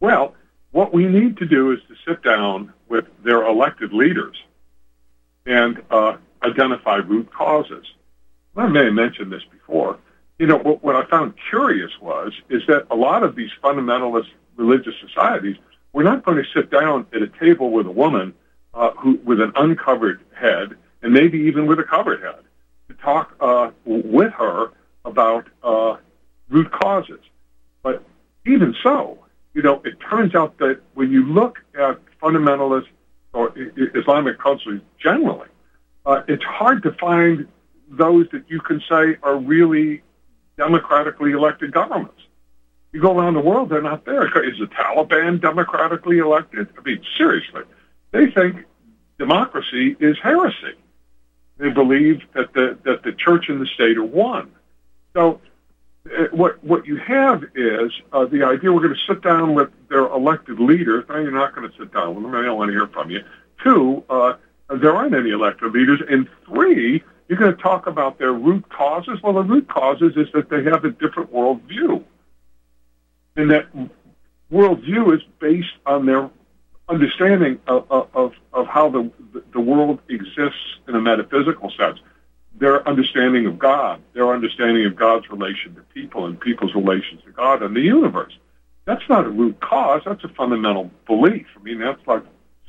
[0.00, 0.34] "Well,
[0.70, 4.36] what we need to do is to sit down with their elected leaders."
[5.46, 7.84] and uh, identify root causes.
[8.56, 9.98] I may have mentioned this before.
[10.38, 14.28] you know, what, what I found curious was is that a lot of these fundamentalist
[14.56, 15.56] religious societies
[15.92, 18.34] were not going to sit down at a table with a woman
[18.74, 22.42] uh, who with an uncovered head and maybe even with a covered head
[22.88, 24.70] to talk uh, with her
[25.04, 25.96] about uh,
[26.48, 27.20] root causes.
[27.82, 28.04] But
[28.46, 29.18] even so,
[29.54, 32.86] you know, it turns out that when you look at fundamentalist
[33.32, 33.52] or
[33.94, 35.48] Islamic cultures generally,
[36.06, 37.46] uh, it's hard to find
[37.88, 40.02] those that you can say are really
[40.56, 42.20] democratically elected governments.
[42.92, 44.26] You go around the world, they're not there.
[44.46, 46.68] Is the Taliban democratically elected?
[46.78, 47.62] I mean, seriously.
[48.10, 48.64] They think
[49.18, 50.76] democracy is heresy.
[51.56, 54.50] They believe that the, that the church and the state are one.
[55.14, 55.40] So
[56.06, 59.70] uh, what what you have is uh, the idea we're going to sit down with
[59.88, 61.04] their elected leaders.
[61.08, 62.34] Now you're not going to sit down with them.
[62.34, 63.22] I don't want to hear from you.
[63.62, 64.34] Two, uh,
[64.68, 66.00] there aren't any elected leaders.
[66.08, 69.20] And three, you're going to talk about their root causes.
[69.22, 72.02] Well, the root causes is that they have a different worldview,
[73.36, 73.66] and that
[74.50, 76.30] worldview is based on their
[76.88, 79.10] understanding of, of, of how the,
[79.52, 82.00] the world exists in a metaphysical sense
[82.62, 87.32] their understanding of God, their understanding of God's relation to people and people's relations to
[87.32, 88.32] God and the universe.
[88.84, 90.02] That's not a root cause.
[90.06, 91.46] That's a fundamental belief.
[91.58, 92.22] I mean, that's like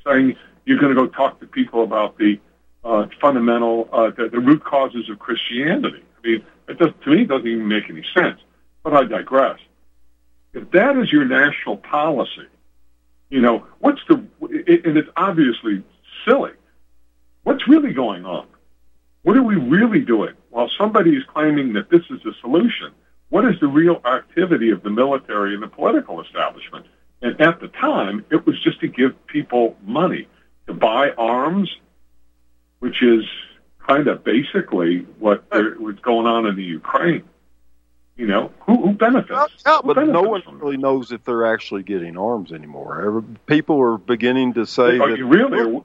[0.03, 0.35] saying
[0.65, 2.39] you're going to go talk to people about the
[2.83, 6.03] uh, fundamental, uh, the, the root causes of Christianity.
[6.17, 8.39] I mean, it does, to me, it doesn't even make any sense.
[8.81, 9.59] But I digress.
[10.53, 12.47] If that is your national policy,
[13.29, 15.83] you know, what's the, and it's obviously
[16.27, 16.53] silly.
[17.43, 18.47] What's really going on?
[19.23, 20.33] What are we really doing?
[20.49, 22.91] While somebody is claiming that this is a solution,
[23.29, 26.85] what is the real activity of the military and the political establishment?
[27.21, 30.27] And at the time, it was just to give people money
[30.67, 31.73] to buy arms,
[32.79, 33.23] which is
[33.87, 37.23] kind of basically what was going on in the Ukraine.
[38.15, 39.63] You know, who, who benefits?
[39.65, 43.23] Yeah, who but benefits no one really knows if they're actually getting arms anymore.
[43.47, 45.81] People are beginning to say Are that you really?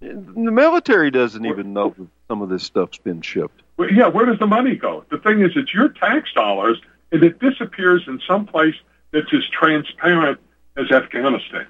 [0.00, 1.94] the military doesn't even know
[2.28, 3.62] some of this stuff's been shipped.
[3.76, 5.04] Well, yeah, where does the money go?
[5.10, 6.80] The thing is, it's your tax dollars,
[7.12, 8.74] and it disappears in some place
[9.12, 10.38] that's as transparent
[10.76, 11.66] as Afghanistan.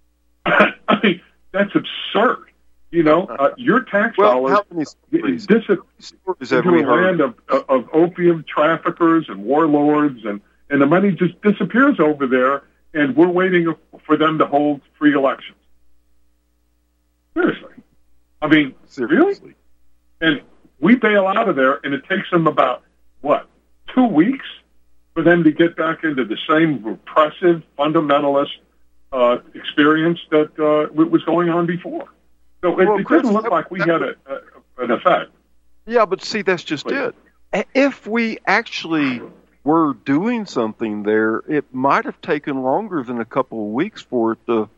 [0.46, 0.72] I
[1.02, 1.20] mean,
[1.52, 2.44] that's absurd.
[2.92, 5.84] You know, uh, your tax Well, dollars how many stories, disappear
[6.40, 7.18] into a heard?
[7.18, 7.34] land of,
[7.68, 12.62] of opium traffickers and warlords, and, and the money just disappears over there,
[12.94, 13.74] and we're waiting
[14.06, 15.58] for them to hold free elections.
[17.34, 17.74] Seriously.
[18.40, 19.54] I mean, Seriously.
[20.20, 20.42] And
[20.80, 22.82] we bail out of there, and it takes them about
[23.20, 23.48] what
[23.94, 24.46] two weeks
[25.14, 28.52] for them to get back into the same repressive, fundamentalist
[29.12, 32.08] uh, experience that uh, was going on before.
[32.62, 35.30] So it, Well, it didn't look like we had a, a, an effect.
[35.86, 37.14] Yeah, but see, that's just it.
[37.74, 39.22] If we actually
[39.64, 44.32] were doing something there, it might have taken longer than a couple of weeks for
[44.32, 44.68] it to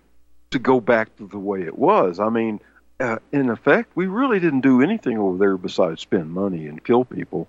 [0.51, 2.20] to go back to the way it was.
[2.20, 2.61] I mean,
[3.01, 7.05] uh, in effect, we really didn't do anything over there besides spend money and kill
[7.05, 7.49] people,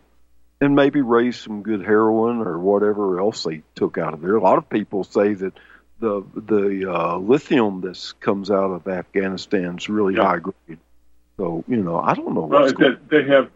[0.61, 4.35] and maybe raise some good heroin or whatever else they took out of there.
[4.35, 5.53] A lot of people say that
[5.99, 10.23] the the uh, lithium that comes out of Afghanistan is really Yeah.
[10.25, 10.79] high grade.
[11.37, 12.97] So you know, I don't know Well, what's going.
[13.09, 13.49] they, they have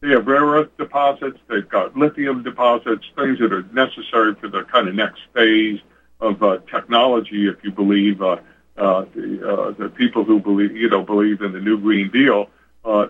[0.00, 1.38] they have rare earth deposits.
[1.48, 5.80] They've got lithium deposits, things that are necessary for the kind of next phase
[6.20, 7.48] of uh, technology.
[7.48, 8.36] If you believe uh,
[8.78, 12.48] uh, the uh, the people who believe you know believe in the new Green Deal,
[12.84, 13.08] uh,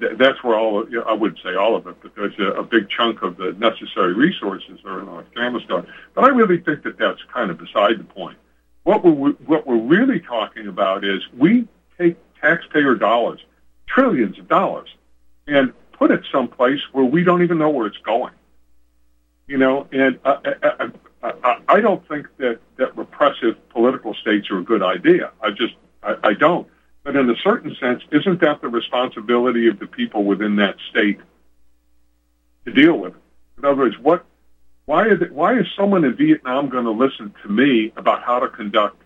[0.00, 2.38] th- that's where all of, you know, I wouldn't say all of it, but there's
[2.38, 5.86] a, a big chunk of the necessary resources are in Afghanistan.
[6.14, 8.38] But I really think that that's kind of beside the point.
[8.84, 11.66] What we're what we're really talking about is we
[11.98, 13.40] take taxpayer dollars,
[13.86, 14.88] trillions of dollars,
[15.46, 18.34] and put it someplace where we don't even know where it's going.
[19.46, 20.90] You know, and I, I, I,
[21.42, 25.30] I- I don't think that that repressive political states are a good idea.
[25.42, 26.68] I just I, I don't.
[27.02, 31.18] But in a certain sense, isn't that the responsibility of the people within that state
[32.66, 33.20] to deal with it?
[33.58, 34.24] In other words, what
[34.86, 38.38] why is it, why is someone in Vietnam going to listen to me about how
[38.40, 39.00] to conduct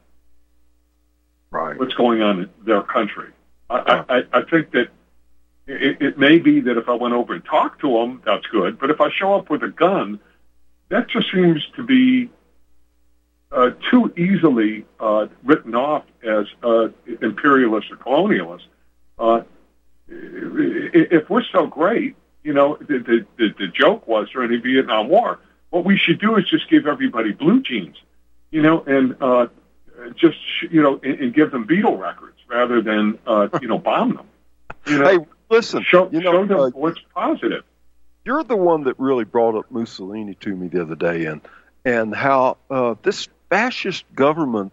[1.50, 1.78] Right.
[1.78, 3.30] what's going on in their country.
[3.70, 4.88] I, I, I think that
[5.66, 8.78] it, it may be that if I went over and talked to them, that's good.
[8.78, 10.20] But if I show up with a gun,
[10.88, 12.30] that just seems to be
[13.52, 16.88] uh, too easily uh, written off as uh,
[17.22, 18.64] imperialist or colonialist.
[19.18, 19.42] Uh,
[20.08, 25.38] if we're so great, you know, the, the, the, joke was during the Vietnam War,
[25.70, 27.96] what we should do is just give everybody blue jeans,
[28.50, 29.48] you know, and uh,
[30.14, 30.38] just
[30.70, 34.26] you know, and, and give them Beatle records rather than uh, you know bomb them.
[34.86, 35.18] You know, Hey,
[35.50, 35.82] listen.
[35.82, 37.64] show you know, show them what's positive.
[38.28, 41.40] You're the one that really brought up Mussolini to me the other day, and
[41.86, 44.70] and how uh, this fascist government,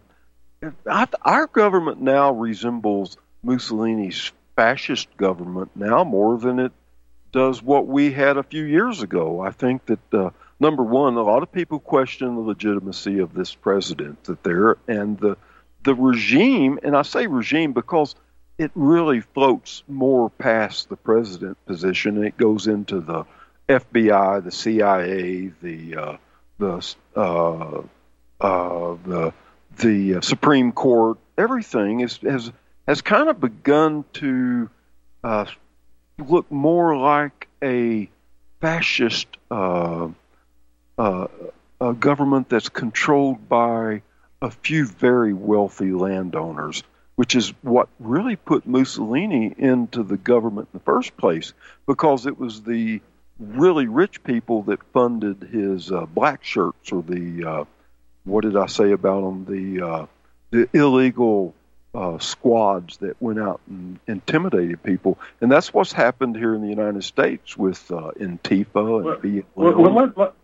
[1.22, 6.72] our government now resembles Mussolini's fascist government now more than it
[7.32, 9.40] does what we had a few years ago.
[9.40, 10.30] I think that uh,
[10.60, 15.18] number one, a lot of people question the legitimacy of this president that there and
[15.18, 15.38] the
[15.82, 18.16] the regime, and I say regime because
[18.58, 23.24] it really floats more past the president position, and it goes into the
[23.68, 26.16] FBI, the CIA, the uh,
[26.58, 27.82] the uh,
[28.40, 29.32] uh, the
[29.78, 31.18] the Supreme Court.
[31.36, 32.52] Everything is has
[32.86, 34.70] has kind of begun to
[35.24, 35.46] uh,
[36.18, 38.08] look more like a
[38.60, 40.08] fascist uh,
[40.98, 41.26] uh,
[41.98, 44.02] government that's controlled by
[44.40, 46.82] a few very wealthy landowners,
[47.16, 51.52] which is what really put Mussolini into the government in the first place,
[51.86, 53.00] because it was the
[53.38, 57.64] really rich people that funded his uh, black shirts or the uh,
[58.24, 60.06] what did I say about them the uh,
[60.50, 61.54] the illegal
[61.94, 66.68] uh, squads that went out and intimidated people, and that's what's happened here in the
[66.68, 69.44] United States with uh, Antifa and well, Vietnam.
[69.54, 70.34] Well, let, let,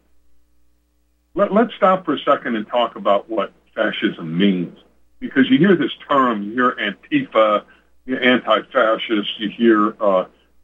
[1.34, 4.78] let, let's stop for a second and talk about what fascism means,
[5.18, 7.64] because you hear this term, you hear Antifa,
[8.06, 9.94] you anti-fascist, you hear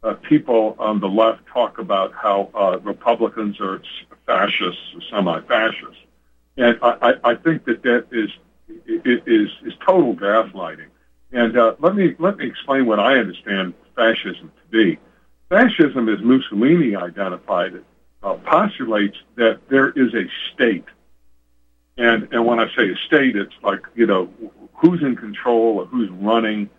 [0.03, 3.83] uh, people on the left talk about how uh, Republicans are
[4.27, 6.03] fascists, or semi-fascists,
[6.57, 8.31] and I, I think that that is
[9.05, 10.89] is is total gaslighting.
[11.33, 14.99] And uh, let me let me explain what I understand fascism to be.
[15.49, 17.85] Fascism, as Mussolini identified it,
[18.23, 20.85] uh, postulates that there is a state,
[21.97, 24.29] and and when I say a state, it's like you know
[24.75, 26.71] who's in control or who's running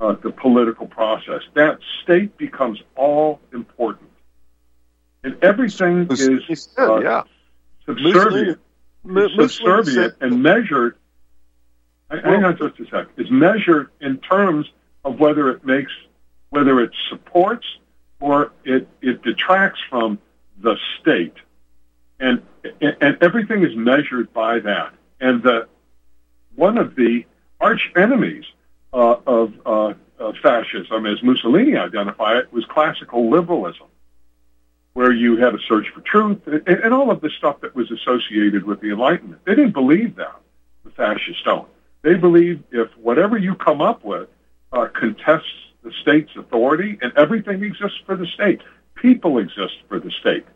[0.00, 1.42] uh, the political process.
[1.54, 4.10] That state becomes all important,
[5.22, 7.22] and everything is uh, yeah.
[7.86, 8.60] subservient,
[9.04, 10.96] subservient and measured
[12.10, 14.66] hang on just a sec, is measured in terms
[15.04, 15.92] of whether it makes,
[16.50, 17.66] whether it supports
[18.20, 20.18] or it, it detracts from
[20.58, 21.34] the state.
[22.18, 22.42] And,
[22.80, 24.92] and everything is measured by that.
[25.20, 25.68] And the,
[26.56, 27.24] one of the
[27.60, 28.44] arch enemies
[28.92, 33.86] uh, of, uh, of fascism, as Mussolini identified it, was classical liberalism,
[34.94, 37.90] where you had a search for truth and, and all of the stuff that was
[37.90, 39.44] associated with the Enlightenment.
[39.44, 40.40] They didn't believe that,
[40.84, 41.68] the fascists don't.
[42.02, 44.28] They believe if whatever you come up with
[44.72, 48.60] uh, contests the state's authority and everything exists for the state,
[48.94, 50.46] people exist for the state.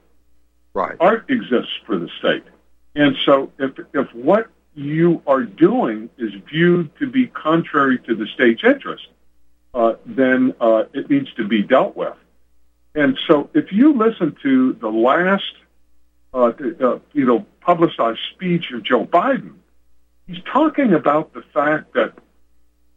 [0.75, 0.97] Right.
[1.01, 2.45] Art exists for the state.
[2.95, 8.27] And so if, if what you are doing is viewed to be contrary to the
[8.27, 9.07] state's interest,
[9.75, 12.17] uh, then uh, it needs to be dealt with.
[12.95, 15.55] And so if you listen to the last,
[16.35, 16.53] uh,
[17.13, 19.55] you know, publicized speech of Joe Biden,
[20.27, 22.15] he's talking about the fact that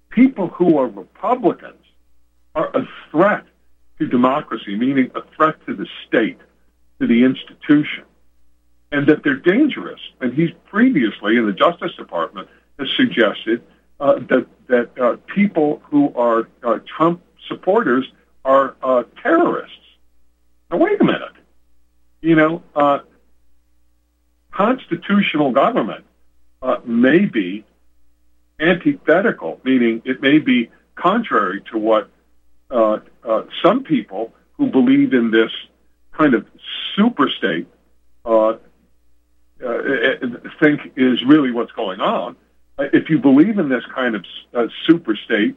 [0.09, 1.83] people who are Republicans
[2.55, 3.45] are a threat
[3.99, 6.39] to democracy, meaning a threat to the state,
[6.99, 8.03] to the institution,
[8.95, 9.99] and that they're dangerous.
[10.21, 12.47] And he's previously in the Justice Department
[12.79, 13.61] has suggested
[13.99, 18.09] uh, that that uh, people who are uh, Trump supporters
[18.45, 19.77] are uh, terrorists.
[20.71, 21.33] Now wait a minute,
[22.21, 22.99] you know, uh,
[24.51, 26.05] constitutional government
[26.61, 27.65] uh, may be
[28.61, 32.09] antithetical, meaning it may be contrary to what
[33.61, 35.51] some people who believe in this
[36.11, 36.45] kind of
[36.95, 37.67] super state
[40.59, 42.35] think is really what's going on.
[42.77, 44.25] Uh, if you believe in this kind of
[44.85, 45.55] super state,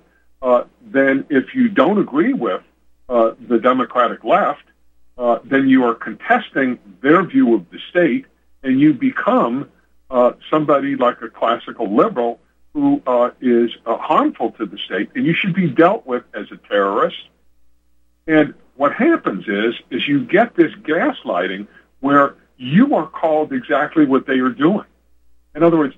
[0.83, 2.63] then if you don't agree with
[3.09, 4.65] the Democratic left,
[5.45, 8.27] then you are contesting their view of the state,
[8.63, 9.69] and you become
[10.11, 12.41] uh, somebody like a classical liberal
[12.73, 16.47] who uh, is uh, harmful to the state, and you should be dealt with as
[16.51, 17.29] a terrorist.
[18.27, 21.67] And what happens is, is you get this gaslighting
[22.01, 24.87] where you are called exactly what they are doing.
[25.55, 25.95] In other words,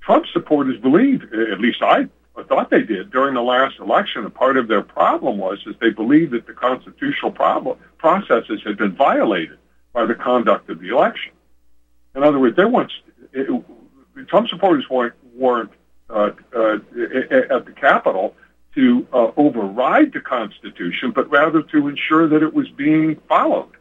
[0.00, 2.08] Trump supporters believe, at least I
[2.48, 5.90] thought they did during the last election, a part of their problem was is they
[5.90, 9.58] believed that the constitutional problem, processes had been violated
[9.92, 11.32] by the conduct of the election.
[12.14, 12.64] In other words, they
[14.26, 15.70] Trump supporters weren't, weren't
[16.10, 18.34] uh, uh, at the Capitol
[18.74, 23.72] to uh, override the Constitution, but rather to ensure that it was being followed.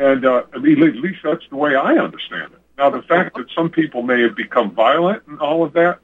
[0.00, 2.60] And uh, at least that's the way I understand it.
[2.78, 5.98] Now, the fact that some people may have become violent and all of that,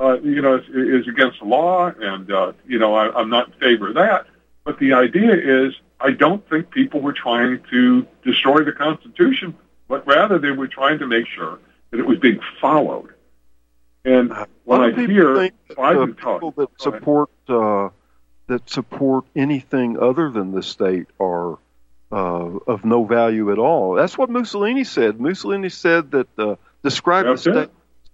[0.00, 3.48] uh, you know, is, is against the law, and uh, you know, I, I'm not
[3.48, 4.26] in favor of that.
[4.64, 9.54] But the idea is, I don't think people were trying to destroy the Constitution,
[9.86, 11.58] but rather they were trying to make sure
[11.90, 13.12] that it was being followed.
[14.06, 14.32] And
[14.64, 17.90] when I hear think that, uh, people that support uh,
[18.46, 21.58] that support anything other than the state are
[22.12, 23.94] uh, of no value at all.
[23.94, 25.18] That's what Mussolini said.
[25.18, 27.68] Mussolini said that uh, describe That's the state as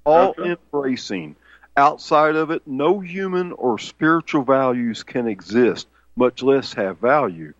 [0.06, 0.58] all it.
[0.72, 1.36] embracing.
[1.76, 5.86] Outside of it, no human or spiritual values can exist,
[6.16, 7.54] much less have value.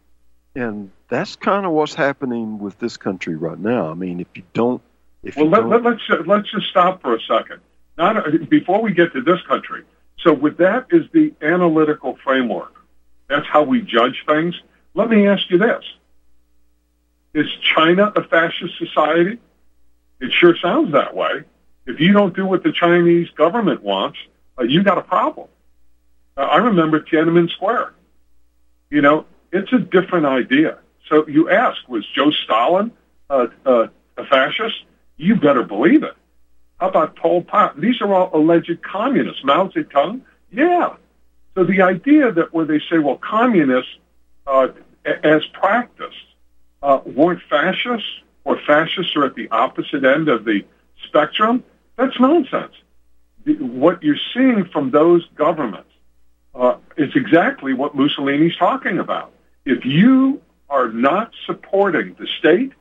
[0.54, 3.90] And that's kind of what's happening with this country right now.
[3.90, 4.82] I mean, if you don't,
[5.22, 7.60] if Well, you let, don't, let, let's let's just stop for a second.
[7.96, 9.82] Not before we get to this country.
[10.20, 12.74] So, with that is the analytical framework.
[13.28, 14.54] That's how we judge things.
[14.94, 15.84] Let me ask you this:
[17.34, 19.38] Is China a fascist society?
[20.20, 21.44] It sure sounds that way.
[21.86, 24.18] If you don't do what the Chinese government wants,
[24.58, 25.48] uh, you got a problem.
[26.36, 27.92] Uh, I remember Tiananmen Square.
[28.90, 30.78] You know, it's a different idea.
[31.08, 32.92] So you ask, was Joe Stalin
[33.30, 34.84] uh, uh, a fascist?
[35.16, 36.14] You better believe it.
[36.78, 37.80] How about Pol Pot?
[37.80, 39.42] These are all alleged communists.
[39.44, 40.20] Mao Zedong?
[40.52, 40.94] Yeah.
[41.54, 43.90] So the idea that where they say, well, communists,
[44.46, 44.68] uh,
[45.04, 46.14] as practiced,
[46.82, 48.08] uh, weren't fascists,
[48.44, 50.64] or fascists are at the opposite end of the
[51.06, 51.64] spectrum,
[51.96, 52.72] that's nonsense.
[53.44, 55.90] The, what you're seeing from those governments
[56.54, 59.32] uh, is exactly what Mussolini's talking about.
[59.64, 62.72] If you are not supporting the state,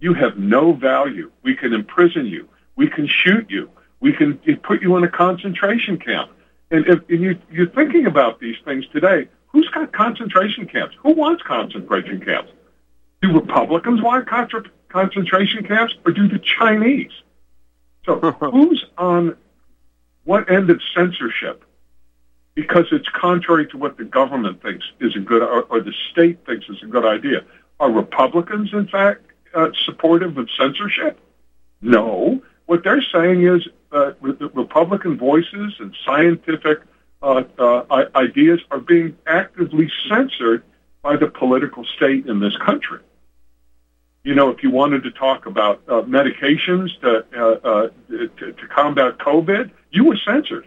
[0.00, 1.30] you have no value.
[1.42, 2.48] We can imprison you.
[2.76, 3.70] We can shoot you.
[4.00, 6.30] We can put you in a concentration camp.
[6.70, 10.94] And if and you, you're thinking about these things today, who's got concentration camps?
[11.02, 12.50] Who wants concentration camps?
[13.24, 17.10] Do Republicans want contra- concentration camps, or do the Chinese?
[18.04, 19.38] So who's on
[20.24, 21.64] what end of censorship?
[22.54, 26.44] Because it's contrary to what the government thinks is a good, or, or the state
[26.44, 27.44] thinks is a good idea.
[27.80, 29.22] Are Republicans, in fact,
[29.54, 31.18] uh, supportive of censorship?
[31.80, 32.42] No.
[32.66, 36.82] What they're saying is uh, the Republican voices and scientific
[37.22, 40.62] uh, uh, ideas are being actively censored
[41.00, 43.00] by the political state in this country.
[44.24, 48.66] You know, if you wanted to talk about uh, medications to, uh, uh, to, to
[48.74, 50.66] combat COVID, you were censored.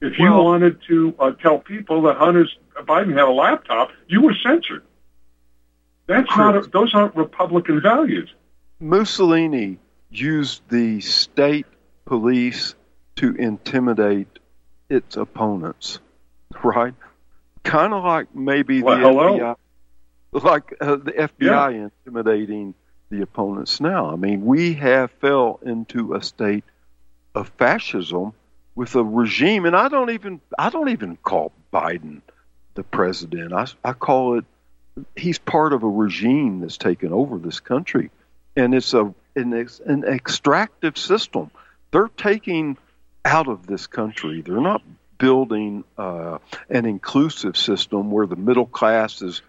[0.00, 4.22] If you Well- wanted to uh, tell people that Hunter's Biden had a laptop, you
[4.22, 4.82] were censored.
[6.06, 8.32] That's not a, those aren't Republican values.
[8.80, 9.78] Mussolini
[10.10, 11.66] used the state
[12.06, 12.74] police
[13.16, 14.38] to intimidate
[14.88, 16.00] its opponents,
[16.64, 16.94] right?
[17.62, 19.38] Kind of like maybe Well, the hello.
[19.38, 19.56] FBI,
[20.32, 22.74] like uh, the FBI intimidating
[23.10, 24.10] the opponents now.
[24.10, 26.64] I mean, we have fell into a state
[27.34, 28.32] of fascism
[28.74, 32.20] with a regime, and I don't even I don't even call Biden
[32.74, 33.52] the president.
[33.52, 34.44] I, I call it
[35.16, 38.10] he's part of a regime that's taken over this country,
[38.56, 41.50] and it's a an, ex, an extractive system.
[41.90, 42.76] They're taking
[43.24, 44.42] out of this country.
[44.42, 44.82] They're not
[45.18, 49.42] building uh, an inclusive system where the middle class is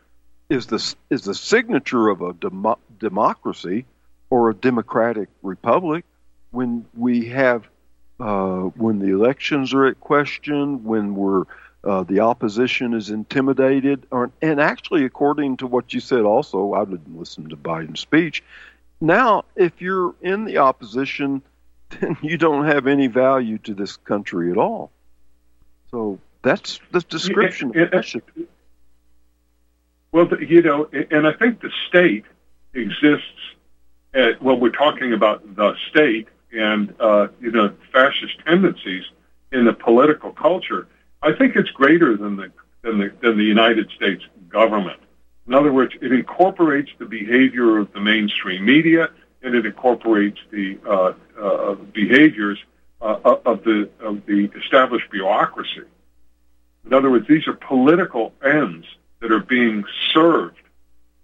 [0.50, 3.86] is the is the signature of a demo- democracy
[4.30, 6.06] or a democratic republic.
[6.52, 7.68] When we have
[8.20, 11.46] uh, when the elections are at question, when we're
[11.84, 16.84] uh, the opposition is intimidated, or, and actually, according to what you said, also, I
[16.84, 18.44] didn't listen to Biden's speech.
[19.00, 21.42] Now, if you're in the opposition,
[22.02, 24.92] then you don't have any value to this country at all.
[25.92, 28.48] So that's the description yeah, fascism.
[30.12, 32.26] Well, you know, and I think the state
[32.74, 33.26] exists.
[34.14, 39.04] At, well, we're talking about the state and uh, you know fascist tendencies
[39.52, 40.88] in the political culture.
[41.22, 42.52] I think it's greater than the
[42.82, 45.00] than the than the United States government.
[45.48, 49.10] In other words, it incorporates the behavior of the mainstream media,
[49.44, 52.58] and it incorporates the uh, uh, behaviors
[53.02, 55.84] uh, of the of the established bureaucracy.
[56.86, 58.86] In other words, these are political ends
[59.22, 60.58] that are being served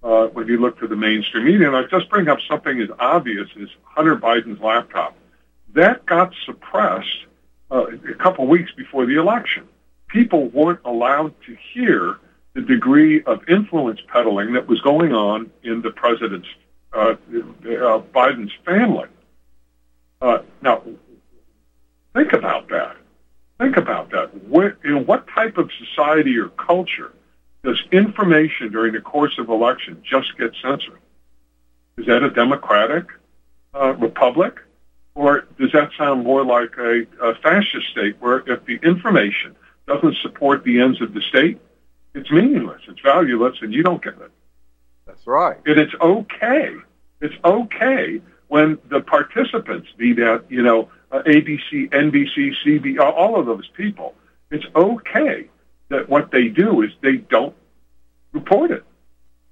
[0.03, 1.67] uh, when you look to the mainstream media.
[1.67, 5.17] And I just bring up something as obvious as Hunter Biden's laptop.
[5.73, 7.25] That got suppressed
[7.71, 9.67] uh, a couple weeks before the election.
[10.07, 12.17] People weren't allowed to hear
[12.53, 16.47] the degree of influence peddling that was going on in the president's
[16.93, 17.15] uh, uh,
[18.13, 19.09] Biden's family.
[20.21, 20.81] Uh, now,
[22.13, 22.95] think about that.
[23.59, 24.47] Think about that.
[24.47, 27.11] Where, in what type of society or culture
[27.66, 30.99] does information during the course of election just get censored?
[31.97, 33.07] Is that a democratic
[33.74, 34.59] uh, republic?
[35.16, 39.55] Or does that sound more like a, a fascist state where if the information
[39.88, 41.59] doesn't support the ends of the state,
[42.13, 44.32] it's meaningless, it's valueless, and you don't get it.
[45.07, 45.57] That's right.
[45.66, 46.76] And it's okay.
[47.22, 53.45] It's okay when the participants, be that you know uh, ABC, NBC, CB, all of
[53.45, 54.13] those people,
[54.51, 55.49] it's okay
[55.89, 57.55] that what they do is they don't
[58.31, 58.83] report it.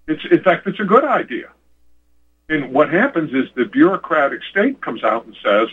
[0.08, 1.50] It's in fact it's a good idea.
[2.50, 5.70] And what happens is the bureaucratic state comes out and says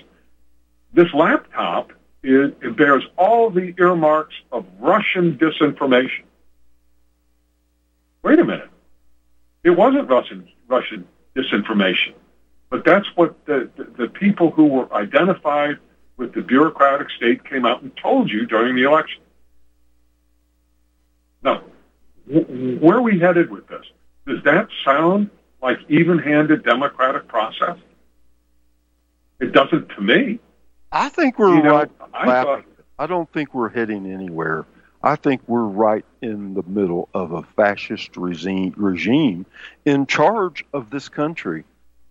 [0.92, 1.92] this laptop
[2.22, 6.24] it bears all the earmarks of Russian disinformation.
[8.22, 8.68] Wait a minute.
[9.64, 12.14] It wasn't Russian Russian disinformation.
[12.68, 15.78] But that's what the, the, the people who were identified
[16.16, 19.22] with the bureaucratic state came out and told you during the election.
[21.42, 21.62] Now,
[22.32, 23.84] w- where are we headed with this?
[24.26, 25.30] Does that sound
[25.62, 27.76] like even-handed democratic process?
[29.40, 30.38] It doesn't to me.
[30.92, 31.90] I think we're You know, right.
[32.12, 32.64] I thought-
[32.98, 34.66] I don't think we're heading anywhere.
[35.02, 39.46] I think we're right in the middle of a fascist regime, regime
[39.86, 41.64] in charge of this country,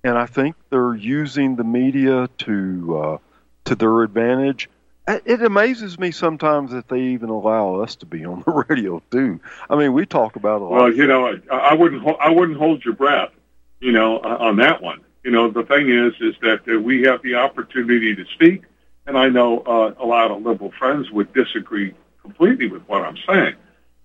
[0.04, 3.18] and I think they're using the media to uh,
[3.66, 4.68] to their advantage.
[5.10, 9.40] It amazes me sometimes that they even allow us to be on the radio too.
[9.68, 10.72] I mean, we talk about a lot.
[10.72, 13.32] Well, you know, I, I wouldn't I wouldn't hold your breath,
[13.80, 15.02] you know, on that one.
[15.24, 18.64] You know, the thing is, is that uh, we have the opportunity to speak,
[19.08, 23.18] and I know uh, a lot of liberal friends would disagree completely with what I'm
[23.28, 23.56] saying,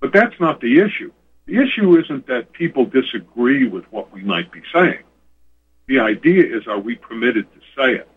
[0.00, 1.12] but that's not the issue.
[1.46, 5.02] The issue isn't that people disagree with what we might be saying.
[5.86, 8.08] The idea is, are we permitted to say it?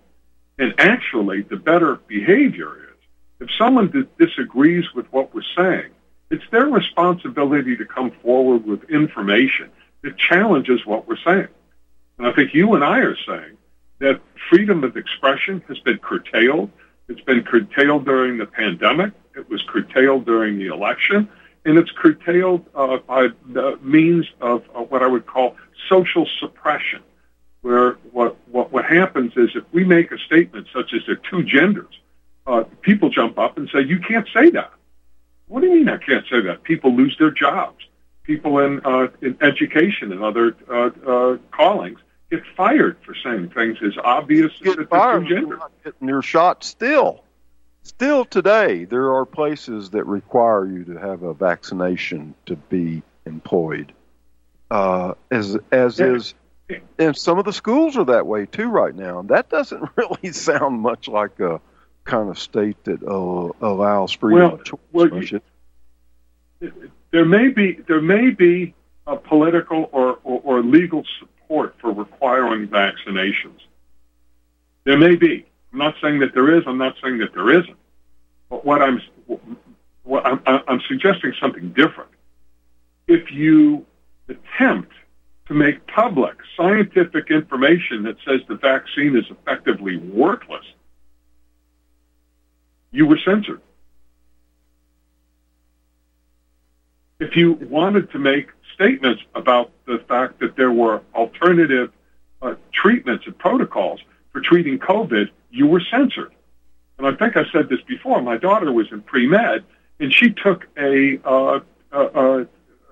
[0.59, 2.97] And actually, the better behavior is
[3.39, 5.91] if someone disagrees with what we're saying,
[6.29, 9.69] it's their responsibility to come forward with information
[10.01, 11.47] that challenges what we're saying.
[12.17, 13.57] And I think you and I are saying
[13.99, 16.69] that freedom of expression has been curtailed.
[17.07, 19.13] It's been curtailed during the pandemic.
[19.35, 21.29] It was curtailed during the election.
[21.65, 25.55] And it's curtailed uh, by the means of uh, what I would call
[25.89, 27.01] social suppression,
[27.67, 31.29] where what, what, what happens is if we make a statement such as there are
[31.29, 31.93] two genders,
[32.45, 34.71] uh, people jump up and say, you can't say that.
[35.47, 36.63] What do you mean I can't say that?
[36.63, 37.83] People lose their jobs.
[38.23, 41.99] People in, uh, in education and other uh, uh, callings
[42.31, 45.59] get fired for saying things as obvious as get fired they're two for genders.
[45.59, 47.23] not getting your shot still.
[47.83, 53.91] Still today, there are places that require you to have a vaccination to be employed.
[54.71, 56.15] Uh, as as Yeah.
[56.15, 56.33] is,
[56.99, 59.19] and some of the schools are that way too right now.
[59.19, 61.61] And that doesn't really sound much like a
[62.03, 64.79] kind of state that uh, allows freedom Well, of choice.
[64.91, 65.41] well, you-
[67.11, 68.73] There may be there may be
[69.05, 73.59] a political or, or, or legal support for requiring vaccinations.
[74.83, 75.45] There may be.
[75.71, 76.63] I'm not saying that there is.
[76.65, 77.77] I'm not saying that there isn't.
[78.49, 79.01] But what I'm
[80.03, 82.09] what I'm, I'm suggesting something different.
[83.07, 83.85] If you
[84.29, 84.91] attempt
[85.47, 90.65] to make public scientific information that says the vaccine is effectively worthless,
[92.91, 93.61] you were censored.
[97.19, 101.91] If you wanted to make statements about the fact that there were alternative
[102.41, 106.31] uh, treatments and protocols for treating COVID, you were censored.
[106.97, 108.21] And I think I said this before.
[108.21, 109.63] My daughter was in pre med,
[109.99, 111.59] and she took a uh,
[111.91, 112.45] uh, uh,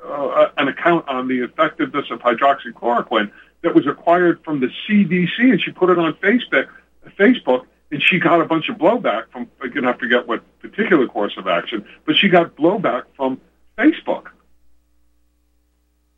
[0.05, 3.31] uh, an account on the effectiveness of hydroxychloroquine
[3.61, 6.67] that was acquired from the CDC, and she put it on Facebook.
[7.19, 9.49] Facebook, and she got a bunch of blowback from.
[9.61, 13.39] Again, I forget what particular course of action, but she got blowback from
[13.77, 14.27] Facebook.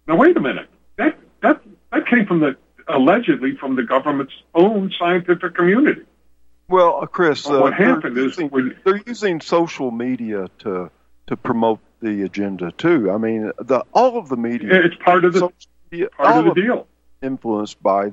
[0.07, 0.69] Now, wait a minute.
[0.97, 1.61] That that
[1.91, 2.57] that came from the
[2.87, 6.01] allegedly from the government's own scientific community.
[6.69, 10.89] Well, uh, Chris, uh, what they're happened is using- they're using social media to
[11.27, 13.11] to promote the agenda too.
[13.11, 14.81] I mean, the all of the media.
[14.85, 15.51] It's part of the
[15.91, 16.87] media, part of the deal.
[17.21, 18.11] influenced by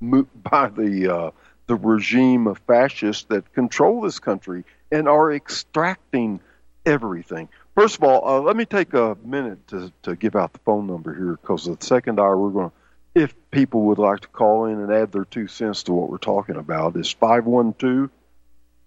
[0.00, 1.30] by the uh,
[1.66, 6.40] the regime of fascists that control this country and are extracting
[6.84, 7.48] everything.
[7.74, 10.86] First of all, uh, let me take a minute to, to give out the phone
[10.86, 12.76] number here because the second hour we're going to,
[13.14, 16.18] if people would like to call in and add their two cents to what we're
[16.18, 18.10] talking about, is 512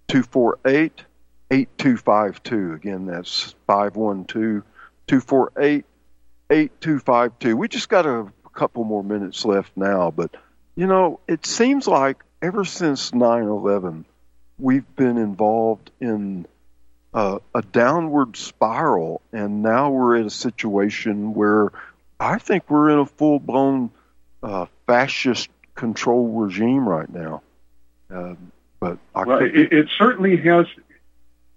[0.07, 1.03] 248
[1.51, 2.73] 8252.
[2.73, 4.63] Again, that's 512
[5.07, 5.85] 248
[6.49, 7.57] 8252.
[7.57, 10.35] We just got a couple more minutes left now, but
[10.75, 14.05] you know, it seems like ever since 9 11,
[14.59, 16.45] we've been involved in
[17.13, 21.71] uh, a downward spiral, and now we're in a situation where
[22.19, 23.91] I think we're in a full blown
[24.43, 27.41] uh, fascist control regime right now.
[28.09, 30.67] Um, but I Well, it, it certainly has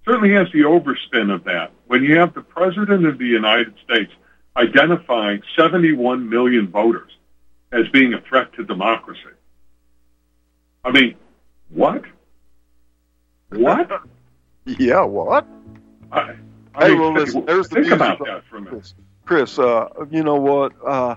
[0.04, 1.72] certainly has the overspin of that.
[1.86, 4.12] When you have the president of the United States
[4.56, 7.10] identifying 71 million voters
[7.72, 9.20] as being a threat to democracy.
[10.84, 11.14] I mean,
[11.68, 12.04] what?
[13.50, 13.90] What?
[14.64, 15.46] yeah, what?
[16.10, 16.34] I,
[16.74, 18.92] I hey, well, listen, there's the think music about that for a minute.
[19.24, 20.72] Chris, uh, you know what?
[20.84, 21.16] Uh,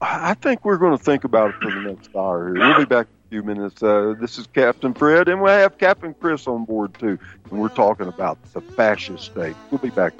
[0.00, 2.54] I think we're going to think about it for the next hour.
[2.54, 2.66] Here.
[2.66, 3.82] We'll be back few minutes.
[3.82, 7.18] Uh, this is Captain Fred, and we'll have Captain Chris on board too,
[7.50, 9.54] and we're talking about the fascist state.
[9.70, 10.14] We'll be back.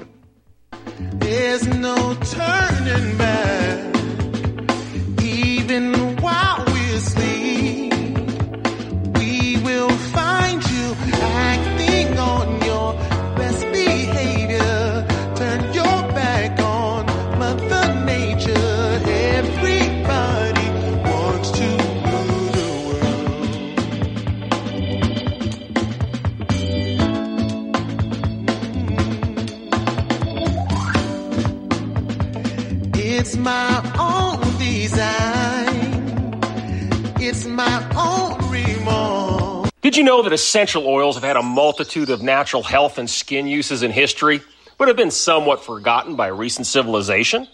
[1.14, 3.29] There's no turning back,
[40.00, 43.82] you know that essential oils have had a multitude of natural health and skin uses
[43.82, 44.40] in history,
[44.78, 47.46] but have been somewhat forgotten by recent civilization?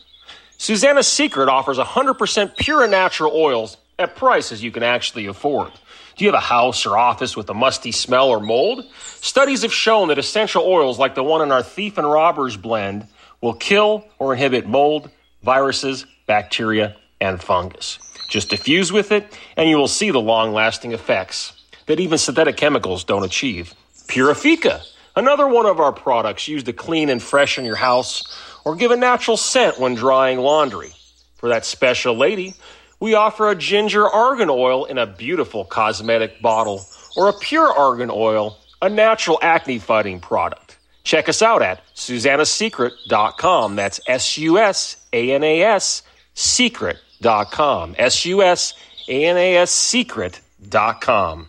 [0.57, 5.73] Susana's Secret offers 100% pure and natural oils at prices you can actually afford.
[6.17, 8.85] Do you have a house or office with a musty smell or mold?
[9.21, 13.09] Studies have shown that essential oils like the one in our Thief and Robbers blend
[13.41, 15.11] will kill or inhibit mold,
[15.43, 17.99] viruses, bacteria, and fungus.
[18.31, 21.56] Just diffuse with it, and you will see the long lasting effects
[21.87, 23.75] that even synthetic chemicals don't achieve.
[24.07, 24.83] Purifica,
[25.15, 28.23] another one of our products used to clean and freshen your house
[28.65, 30.93] or give a natural scent when drying laundry.
[31.37, 32.55] For that special lady,
[33.01, 38.11] we offer a ginger argan oil in a beautiful cosmetic bottle or a pure argan
[38.11, 40.79] oil, a natural acne fighting product.
[41.05, 43.77] Check us out at susannasecret.com.
[43.77, 46.03] That's S U S A N A S
[46.35, 47.95] secret.com.
[47.97, 48.75] S U S
[49.09, 51.49] A N A S secret.com.